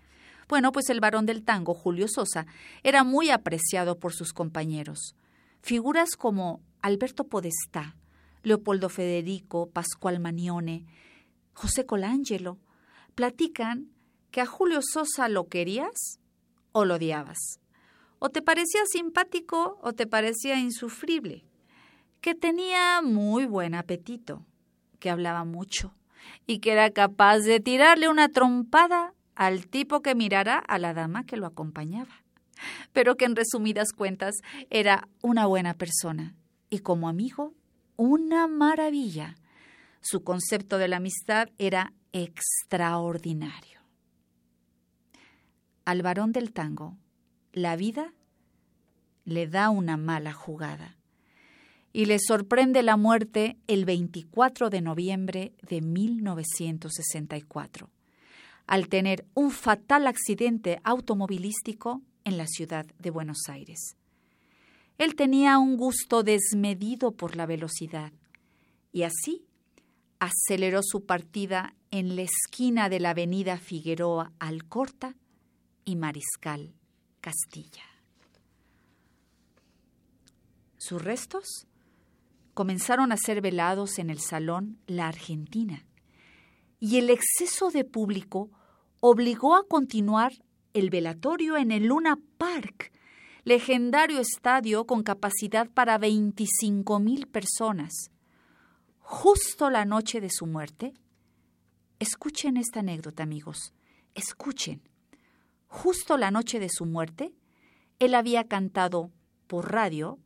Bueno, 0.51 0.71
pues 0.71 0.91
el 0.91 1.01
varón 1.01 1.25
del 1.25 1.45
tango, 1.45 1.73
Julio 1.73 2.09
Sosa, 2.09 2.47
era 2.83 3.05
muy 3.05 3.31
apreciado 3.31 3.99
por 3.99 4.13
sus 4.13 4.35
compañeros. 4.35 5.15
Figuras 5.63 6.17
como 6.17 6.61
Alberto 6.81 7.25
Podestá, 7.25 7.97
Leopoldo 8.43 8.89
Federico, 8.89 9.69
Pascual 9.71 10.21
Manione, 10.21 10.87
José 11.53 11.85
Colangelo, 11.87 12.59
platican 13.15 13.91
que 14.31 14.41
a 14.41 14.47
Julio 14.47 14.81
Sosa 14.83 15.29
lo 15.29 15.49
querías 15.49 16.21
o 16.73 16.85
lo 16.85 16.95
odiabas. 16.95 17.61
O 18.19 18.31
te 18.31 18.43
parecía 18.43 18.83
simpático 18.87 19.79
o 19.83 19.93
te 19.93 20.07
parecía 20.07 20.59
insufrible. 20.59 21.45
Que 22.21 22.35
tenía 22.35 23.01
muy 23.03 23.47
buen 23.47 23.75
apetito, 23.75 24.45
que 24.99 25.11
hablaba 25.11 25.45
mucho 25.45 25.95
y 26.47 26.59
que 26.59 26.73
era 26.73 26.91
capaz 26.91 27.41
de 27.41 27.61
tirarle 27.61 28.09
una 28.09 28.29
trompada 28.29 29.15
al 29.35 29.69
tipo 29.69 30.03
que 30.03 30.15
mirara 30.15 30.59
a 30.59 30.79
la 30.79 30.95
dama 30.95 31.25
que 31.25 31.37
lo 31.37 31.47
acompañaba. 31.47 32.25
Pero 32.93 33.17
que 33.17 33.25
en 33.25 33.37
resumidas 33.37 33.93
cuentas 33.93 34.35
era 34.71 35.09
una 35.23 35.47
buena 35.47 35.75
persona 35.75 36.35
y 36.71 36.81
como 36.81 37.09
amigo 37.09 37.55
una 37.97 38.47
maravilla. 38.47 39.37
Su 40.01 40.23
concepto 40.23 40.79
de 40.79 40.89
la 40.89 40.99
amistad 40.99 41.49
era 41.59 41.93
extraordinario. 42.13 43.81
Al 45.85 46.03
varón 46.03 46.33
del 46.33 46.53
tango, 46.53 46.97
la 47.53 47.77
vida 47.77 48.13
le 49.25 49.47
da 49.47 49.71
una 49.71 49.97
mala 49.97 50.33
jugada 50.33 50.97
y 51.93 52.07
le 52.07 52.19
sorprende 52.19 52.83
la 52.83 52.97
muerte 52.97 53.57
el 53.67 53.85
24 53.85 54.71
de 54.71 54.81
noviembre 54.81 55.53
de 55.69 55.81
1964, 55.81 57.91
al 58.67 58.89
tener 58.89 59.27
un 59.35 59.51
fatal 59.51 60.07
accidente 60.07 60.81
automovilístico 60.85 62.03
en 62.29 62.39
la 62.39 62.47
ciudad 62.47 62.87
de 62.99 63.11
Buenos 63.11 63.49
Aires. 63.49 63.97
Él 64.99 65.15
tenía 65.15 65.59
un 65.59 65.77
gusto 65.77 66.23
desmedido 66.23 67.13
por 67.13 67.37
la 67.37 67.47
velocidad 67.47 68.13
y 68.93 69.03
así 69.03 69.47
aceleró 70.19 70.81
su 70.83 71.07
partida 71.07 71.75
en 71.91 72.17
la 72.17 72.23
esquina 72.23 72.89
de 72.89 73.01
la 73.01 73.11
avenida 73.11 73.59
Figueroa 73.59 74.33
Alcorta 74.39 75.15
y 75.85 75.97
Mariscal 75.97 76.75
Castilla. 77.21 77.85
Sus 80.77 81.03
restos 81.03 81.67
comenzaron 82.55 83.13
a 83.13 83.17
ser 83.17 83.41
velados 83.41 83.99
en 83.99 84.11
el 84.11 84.21
Salón 84.21 84.79
La 84.87 85.09
Argentina 85.09 85.87
y 86.81 86.99
el 86.99 87.11
exceso 87.11 87.71
de 87.71 87.85
público 87.85 88.51
obligó 89.01 89.55
a 89.55 89.67
continuar 89.67 90.33
el 90.75 90.91
velatorio 90.91 91.57
en 91.57 91.71
el 91.71 91.87
Luna 91.87 92.19
Park, 92.37 92.93
legendario 93.45 94.21
estadio 94.21 94.87
con 94.87 95.03
capacidad 95.03 95.69
para 95.71 95.99
25 95.99 97.01
mil 97.01 97.27
personas. 97.27 98.11
Justo 99.01 99.71
la 99.71 99.85
noche 99.85 100.21
de 100.21 100.31
su 100.31 100.47
muerte, 100.47 100.93
escuchen 101.99 102.57
esta 102.57 102.81
anécdota, 102.81 103.23
amigos, 103.23 103.73
escuchen. 104.15 104.83
Justo 105.67 106.17
la 106.17 106.31
noche 106.31 106.61
de 106.61 106.69
su 106.69 106.85
muerte, 106.87 107.35
él 107.99 108.15
había 108.15 108.45
cantado 108.45 109.11
por 109.47 109.73
radio 109.73 110.19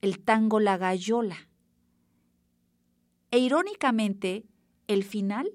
el 0.00 0.20
tango 0.20 0.60
La 0.60 0.76
Gallola. 0.76 1.48
E 3.30 3.38
irónicamente, 3.38 4.44
el 4.88 5.04
final 5.04 5.50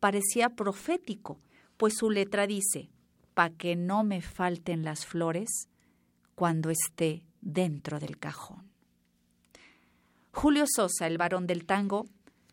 parecía 0.00 0.50
profético, 0.50 1.40
pues 1.76 1.96
su 1.96 2.10
letra 2.10 2.46
dice, 2.46 2.90
pa' 3.38 3.50
que 3.50 3.76
no 3.76 4.02
me 4.02 4.20
falten 4.20 4.82
las 4.82 5.06
flores 5.06 5.68
cuando 6.34 6.70
esté 6.70 7.22
dentro 7.40 8.00
del 8.00 8.18
cajón. 8.18 8.68
Julio 10.32 10.64
Sosa, 10.66 11.06
el 11.06 11.18
varón 11.18 11.46
del 11.46 11.64
tango, 11.64 12.06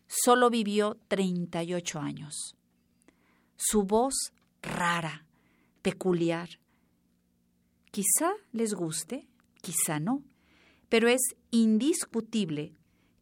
solo 0.06 0.48
vivió 0.48 0.96
38 1.08 1.98
años. 1.98 2.54
Su 3.56 3.82
voz 3.82 4.14
rara, 4.62 5.26
peculiar. 5.82 6.50
Quizá 7.90 8.30
les 8.52 8.72
guste, 8.72 9.26
quizá 9.62 9.98
no, 9.98 10.22
pero 10.88 11.08
es 11.08 11.34
indiscutible 11.50 12.74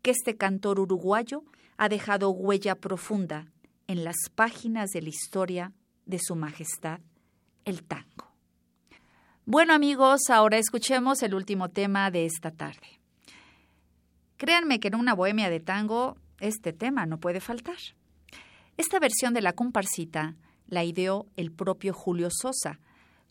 que 0.03 0.11
este 0.11 0.37
cantor 0.37 0.81
uruguayo 0.81 1.45
ha 1.79 1.89
dejado 1.89 2.29
huella 2.29 2.75
profunda 2.75 3.51
en 3.87 4.05
las 4.05 4.17
páginas 4.35 4.91
de 4.91 5.01
la 5.01 5.09
historia 5.09 5.73
de 6.05 6.19
Su 6.23 6.37
Majestad, 6.37 7.01
el 7.65 7.85
tango. 7.85 8.33
Bueno 9.47 9.75
amigos, 9.75 10.31
ahora 10.31 10.59
escuchemos 10.59 11.23
el 11.23 11.35
último 11.35 11.69
tema 11.69 12.11
de 12.11 12.25
esta 12.25 12.51
tarde. 12.51 13.01
Créanme 14.37 14.81
que 14.81 14.89
en 14.89 14.97
una 14.97 15.15
bohemia 15.15 15.51
de 15.51 15.61
tango 15.61 16.17
este 16.41 16.73
tema 16.73 17.07
no 17.07 17.19
puede 17.19 17.41
faltar. 17.41 17.77
Esta 18.77 18.99
versión 18.99 19.35
de 19.35 19.43
la 19.43 19.53
comparsita 19.53 20.35
la 20.67 20.83
ideó 20.85 21.27
el 21.37 21.53
propio 21.53 21.93
Julio 21.93 22.29
Sosa, 22.31 22.81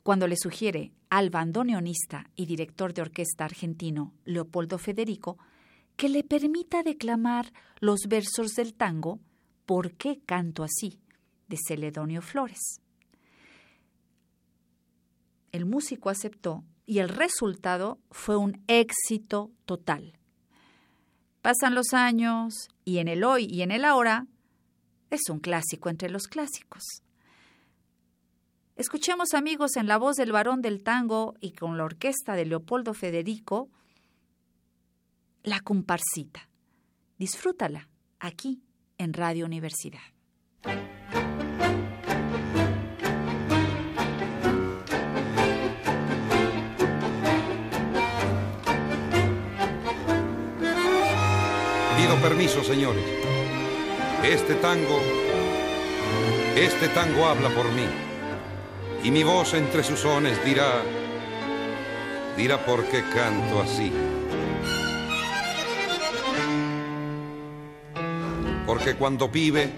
cuando 0.04 0.28
le 0.28 0.38
sugiere 0.38 0.92
al 1.10 1.30
bandoneonista 1.30 2.30
y 2.36 2.46
director 2.46 2.94
de 2.94 3.02
orquesta 3.02 3.46
argentino 3.46 4.14
Leopoldo 4.26 4.78
Federico 4.78 5.38
que 5.96 6.10
le 6.10 6.24
permita 6.24 6.84
declamar 6.84 7.54
los 7.80 8.02
versos 8.08 8.54
del 8.54 8.74
tango 8.74 9.20
¿Por 9.66 9.94
qué 9.94 10.20
canto 10.26 10.64
así? 10.64 11.00
de 11.48 11.58
Celedonio 11.68 12.22
Flores. 12.22 12.83
El 15.54 15.66
músico 15.66 16.10
aceptó 16.10 16.64
y 16.86 16.98
el 17.00 17.10
resultado 17.10 18.00
fue 18.10 18.36
un 18.36 18.64
éxito 18.68 19.52
total. 19.66 20.18
Pasan 21.44 21.76
los 21.76 21.94
años 21.94 22.70
y 22.84 22.98
en 22.98 23.08
el 23.08 23.24
hoy 23.24 23.46
y 23.46 23.62
en 23.62 23.72
el 23.72 23.86
ahora 23.86 24.26
es 25.12 25.22
un 25.30 25.40
clásico 25.40 25.90
entre 25.90 26.10
los 26.10 26.28
clásicos. 26.28 26.82
Escuchemos 28.76 29.36
amigos 29.36 29.76
en 29.76 29.88
la 29.88 29.98
voz 29.98 30.16
del 30.16 30.32
varón 30.32 30.64
del 30.64 30.82
tango 30.82 31.36
y 31.40 31.52
con 31.52 31.78
la 31.78 31.84
orquesta 31.84 32.34
de 32.34 32.46
Leopoldo 32.46 32.96
Federico, 32.96 33.70
La 35.44 35.60
comparsita. 35.60 36.50
Disfrútala 37.20 37.90
aquí 38.20 38.64
en 38.98 39.14
Radio 39.14 39.46
Universidad. 39.46 40.02
Permiso, 52.24 52.64
señores. 52.64 53.04
Este 54.24 54.56
tango, 54.56 54.98
este 56.56 56.88
tango 56.88 57.26
habla 57.26 57.50
por 57.50 57.66
mí 57.74 57.86
y 59.04 59.12
mi 59.12 59.24
voz 59.24 59.54
entre 59.56 59.84
sus 59.84 60.00
sones 60.00 60.42
dirá, 60.46 60.84
dirá 62.38 62.66
por 62.66 62.86
qué 62.86 63.04
canto 63.14 63.62
así. 63.62 63.92
Porque 68.66 68.96
cuando 68.96 69.30
pibe, 69.30 69.70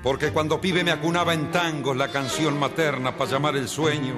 porque 0.00 0.30
cuando 0.30 0.60
pibe 0.60 0.84
me 0.84 0.92
acunaba 0.92 1.34
en 1.34 1.50
tangos 1.50 1.96
la 1.96 2.06
canción 2.12 2.56
materna 2.56 3.16
para 3.16 3.32
llamar 3.32 3.56
el 3.56 3.66
sueño 3.66 4.14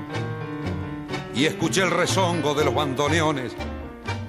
y 1.34 1.46
escuché 1.46 1.80
el 1.80 1.90
rezongo 1.90 2.52
de 2.52 2.66
los 2.66 2.74
bandoneones 2.74 3.56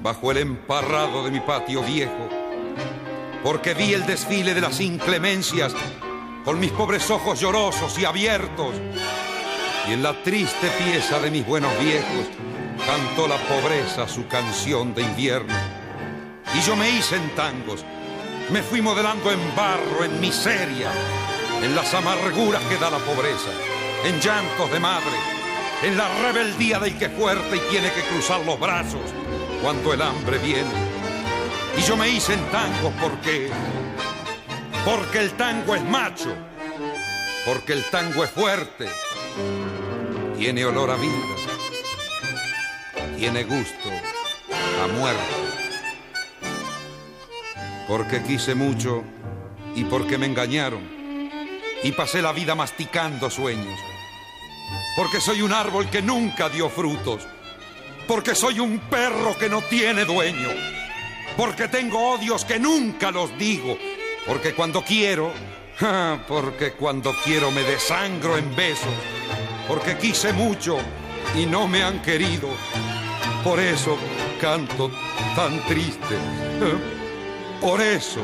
bajo 0.01 0.31
el 0.31 0.37
emparrado 0.37 1.23
de 1.23 1.31
mi 1.31 1.39
patio 1.39 1.83
viejo, 1.83 2.29
porque 3.43 3.73
vi 3.73 3.93
el 3.93 4.05
desfile 4.05 4.53
de 4.53 4.61
las 4.61 4.79
inclemencias 4.79 5.73
con 6.43 6.59
mis 6.59 6.71
pobres 6.71 7.09
ojos 7.11 7.39
llorosos 7.39 7.97
y 7.99 8.05
abiertos. 8.05 8.75
Y 9.87 9.93
en 9.93 10.03
la 10.03 10.21
triste 10.23 10.67
pieza 10.83 11.19
de 11.19 11.29
mis 11.29 11.45
buenos 11.45 11.71
viejos 11.79 12.27
cantó 12.85 13.27
la 13.27 13.37
pobreza 13.37 14.07
su 14.07 14.27
canción 14.27 14.93
de 14.93 15.03
invierno. 15.03 15.53
Y 16.55 16.61
yo 16.61 16.75
me 16.75 16.89
hice 16.89 17.15
en 17.15 17.29
tangos, 17.35 17.85
me 18.51 18.61
fui 18.63 18.81
modelando 18.81 19.31
en 19.31 19.55
barro, 19.55 20.03
en 20.03 20.19
miseria, 20.19 20.91
en 21.61 21.75
las 21.75 21.93
amarguras 21.93 22.61
que 22.63 22.77
da 22.77 22.89
la 22.89 22.97
pobreza, 22.97 23.51
en 24.03 24.19
llantos 24.19 24.71
de 24.71 24.79
madre, 24.79 25.15
en 25.83 25.95
la 25.95 26.07
rebeldía 26.21 26.79
del 26.79 26.97
que 26.97 27.09
fuerte 27.09 27.55
y 27.55 27.71
tiene 27.71 27.91
que 27.91 28.01
cruzar 28.01 28.41
los 28.45 28.59
brazos 28.59 29.01
cuando 29.61 29.93
el 29.93 30.01
hambre 30.01 30.37
viene. 30.39 30.69
Y 31.77 31.81
yo 31.81 31.95
me 31.95 32.09
hice 32.09 32.33
en 32.33 32.43
tangos 32.51 32.93
porque 32.99 33.49
porque 34.83 35.19
el 35.19 35.31
tango 35.33 35.75
es 35.75 35.83
macho, 35.83 36.33
porque 37.45 37.73
el 37.73 37.83
tango 37.85 38.23
es 38.23 38.31
fuerte, 38.31 38.89
tiene 40.37 40.65
olor 40.65 40.89
a 40.89 40.95
vida, 40.95 41.35
tiene 43.15 43.43
gusto 43.43 43.89
a 44.83 44.87
muerte. 44.87 45.21
Porque 47.87 48.23
quise 48.23 48.55
mucho 48.55 49.03
y 49.75 49.83
porque 49.83 50.17
me 50.17 50.25
engañaron 50.25 50.81
y 51.83 51.91
pasé 51.91 52.21
la 52.21 52.31
vida 52.31 52.55
masticando 52.55 53.29
sueños. 53.29 53.79
Porque 54.95 55.21
soy 55.21 55.41
un 55.41 55.53
árbol 55.53 55.89
que 55.89 56.01
nunca 56.01 56.49
dio 56.49 56.69
frutos. 56.69 57.27
Porque 58.11 58.35
soy 58.35 58.59
un 58.59 58.77
perro 58.77 59.37
que 59.37 59.47
no 59.47 59.61
tiene 59.61 60.03
dueño. 60.03 60.49
Porque 61.37 61.69
tengo 61.69 62.11
odios 62.11 62.43
que 62.43 62.59
nunca 62.59 63.09
los 63.09 63.37
digo. 63.37 63.77
Porque 64.27 64.53
cuando 64.53 64.83
quiero, 64.83 65.31
porque 66.27 66.73
cuando 66.73 67.13
quiero 67.23 67.51
me 67.51 67.63
desangro 67.63 68.37
en 68.37 68.53
besos. 68.53 68.91
Porque 69.65 69.97
quise 69.97 70.33
mucho 70.33 70.77
y 71.37 71.45
no 71.45 71.69
me 71.69 71.83
han 71.83 72.01
querido. 72.01 72.49
Por 73.45 73.61
eso 73.61 73.97
canto 74.41 74.91
tan 75.33 75.65
triste. 75.67 76.17
Por 77.61 77.79
eso 77.79 78.19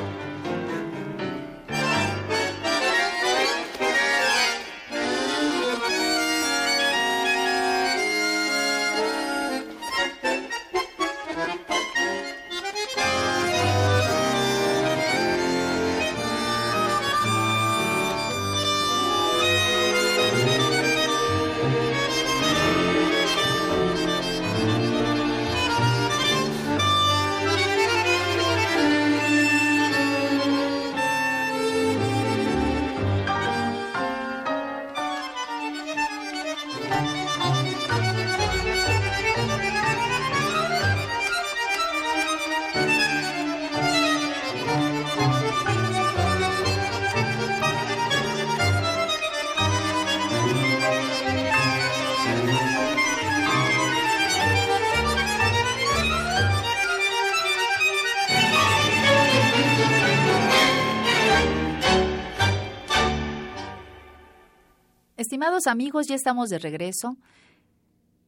Amigos, 65.66 66.06
ya 66.08 66.14
estamos 66.14 66.50
de 66.50 66.60
regreso. 66.60 67.18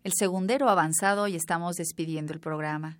El 0.03 0.13
segundero 0.17 0.69
avanzado 0.69 1.27
y 1.27 1.35
estamos 1.35 1.75
despidiendo 1.75 2.33
el 2.33 2.39
programa. 2.39 2.97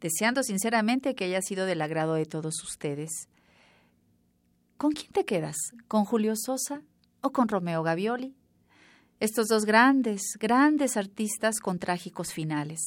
Deseando 0.00 0.42
sinceramente 0.42 1.14
que 1.14 1.24
haya 1.24 1.40
sido 1.40 1.64
del 1.64 1.80
agrado 1.80 2.14
de 2.14 2.26
todos 2.26 2.62
ustedes. 2.62 3.28
¿Con 4.76 4.92
quién 4.92 5.12
te 5.12 5.24
quedas? 5.24 5.56
¿Con 5.88 6.04
Julio 6.04 6.34
Sosa 6.36 6.82
o 7.22 7.30
con 7.30 7.48
Romeo 7.48 7.82
Gavioli? 7.82 8.36
Estos 9.18 9.46
dos 9.46 9.64
grandes, 9.64 10.22
grandes 10.38 10.98
artistas 10.98 11.60
con 11.60 11.78
trágicos 11.78 12.32
finales. 12.34 12.80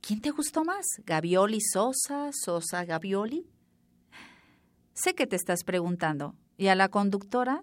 ¿Quién 0.00 0.20
te 0.20 0.30
gustó 0.30 0.64
más? 0.64 0.86
¿Gavioli 1.04 1.60
Sosa? 1.60 2.30
¿Sosa 2.32 2.84
Gavioli? 2.84 3.46
Sé 4.94 5.14
que 5.14 5.26
te 5.26 5.36
estás 5.36 5.62
preguntando. 5.62 6.34
¿Y 6.56 6.68
a 6.68 6.74
la 6.74 6.88
conductora? 6.88 7.62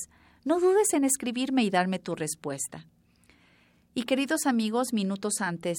No 0.46 0.60
dudes 0.60 0.94
en 0.94 1.06
escribirme 1.06 1.64
y 1.64 1.70
darme 1.70 2.00
tu 2.00 2.16
respuesta. 2.16 2.86
Y 3.94 4.04
queridos 4.04 4.46
amigos, 4.46 4.92
minutos 4.92 5.36
antes 5.40 5.78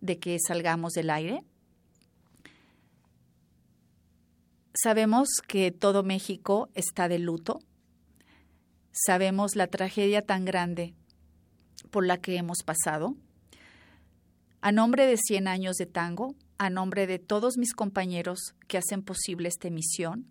de 0.00 0.18
que 0.18 0.38
salgamos 0.44 0.94
del 0.94 1.10
aire, 1.10 1.44
sabemos 4.74 5.28
que 5.46 5.70
todo 5.70 6.02
México 6.02 6.68
está 6.74 7.08
de 7.08 7.18
luto. 7.18 7.60
Sabemos 8.92 9.54
la 9.54 9.68
tragedia 9.68 10.22
tan 10.22 10.44
grande 10.44 10.94
por 11.90 12.06
la 12.06 12.16
que 12.16 12.36
hemos 12.36 12.62
pasado. 12.64 13.14
A 14.62 14.72
nombre 14.72 15.06
de 15.06 15.16
100 15.16 15.48
años 15.48 15.76
de 15.76 15.86
tango, 15.86 16.34
a 16.60 16.68
nombre 16.68 17.06
de 17.06 17.18
todos 17.18 17.56
mis 17.56 17.72
compañeros 17.72 18.54
que 18.68 18.76
hacen 18.76 19.02
posible 19.02 19.48
esta 19.48 19.68
emisión, 19.68 20.30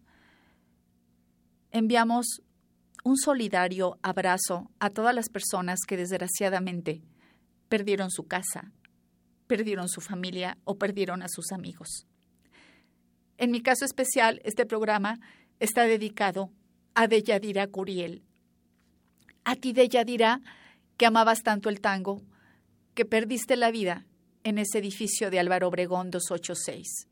enviamos 1.71 2.43
un 3.03 3.17
solidario 3.17 3.97
abrazo 4.03 4.69
a 4.77 4.91
todas 4.91 5.15
las 5.15 5.29
personas 5.29 5.79
que 5.87 5.97
desgraciadamente 5.97 7.01
perdieron 7.67 8.11
su 8.11 8.27
casa, 8.27 8.71
perdieron 9.47 9.89
su 9.89 10.01
familia 10.01 10.59
o 10.65 10.77
perdieron 10.77 11.23
a 11.23 11.29
sus 11.29 11.51
amigos. 11.51 12.05
En 13.39 13.49
mi 13.49 13.61
caso 13.63 13.83
especial, 13.83 14.39
este 14.43 14.67
programa 14.67 15.19
está 15.59 15.85
dedicado 15.85 16.51
a 16.93 17.07
Deyadira 17.07 17.65
Curiel. 17.65 18.21
A 19.45 19.55
ti, 19.55 19.73
Deyadira, 19.73 20.41
que 20.95 21.07
amabas 21.07 21.41
tanto 21.41 21.69
el 21.69 21.81
tango, 21.81 22.21
que 22.93 23.05
perdiste 23.05 23.55
la 23.55 23.71
vida 23.71 24.05
en 24.43 24.57
ese 24.57 24.79
edificio 24.79 25.29
de 25.29 25.39
Álvaro 25.39 25.67
Obregón 25.67 26.11
286. 26.11 27.07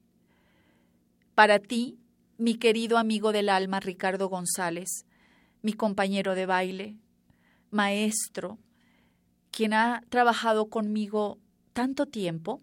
Para 1.36 1.60
ti, 1.60 2.00
mi 2.38 2.56
querido 2.56 2.98
amigo 2.98 3.32
del 3.32 3.50
alma 3.50 3.80
Ricardo 3.80 4.30
González, 4.30 5.06
mi 5.62 5.74
compañero 5.74 6.36
de 6.36 6.46
baile, 6.46 6.98
maestro, 7.72 8.58
quien 9.52 9.74
ha 9.74 10.04
trabajado 10.10 10.70
conmigo 10.70 11.40
tanto 11.74 12.06
tiempo, 12.06 12.62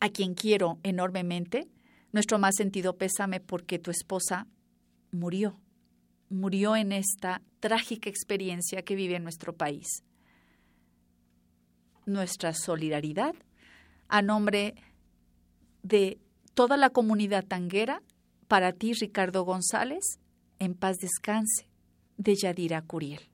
a 0.00 0.08
quien 0.08 0.34
quiero 0.34 0.78
enormemente, 0.82 1.68
nuestro 2.12 2.38
más 2.38 2.54
sentido 2.56 2.96
pésame 2.96 3.40
porque 3.40 3.78
tu 3.78 3.90
esposa 3.90 4.46
murió, 5.10 5.60
murió 6.30 6.76
en 6.76 6.92
esta 6.92 7.42
trágica 7.60 8.08
experiencia 8.08 8.82
que 8.82 8.94
vive 8.94 9.16
en 9.16 9.24
nuestro 9.24 9.54
país 9.54 10.04
nuestra 12.08 12.54
solidaridad 12.54 13.34
a 14.08 14.22
nombre 14.22 14.74
de 15.82 16.18
toda 16.54 16.76
la 16.76 16.90
comunidad 16.90 17.44
tanguera, 17.44 18.02
para 18.48 18.72
ti, 18.72 18.94
Ricardo 18.94 19.44
González, 19.44 20.18
en 20.58 20.74
paz 20.74 20.96
descanse, 20.96 21.68
de 22.16 22.34
Yadira 22.34 22.82
Curiel. 22.82 23.28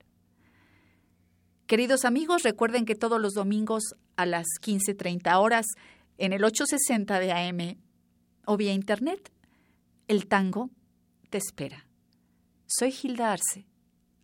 Queridos 1.67 2.05
amigos, 2.05 2.43
recuerden 2.43 2.85
que 2.85 2.95
todos 2.95 3.21
los 3.21 3.33
domingos 3.33 3.95
a 4.17 4.27
las 4.27 4.47
15.30 4.61 5.41
horas 5.41 5.67
en 6.19 6.33
el 6.33 6.45
860 6.45 7.19
de 7.19 7.33
AM 7.33 7.79
o 8.45 8.57
vía 8.57 8.73
Internet, 8.73 9.33
el 10.09 10.27
tango 10.27 10.71
te 11.31 11.39
espera. 11.39 11.87
Soy 12.67 12.93
Gilda 12.93 13.33
Arce. 13.33 13.67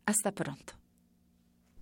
Hasta 0.07 0.33
pronto. 0.33 0.80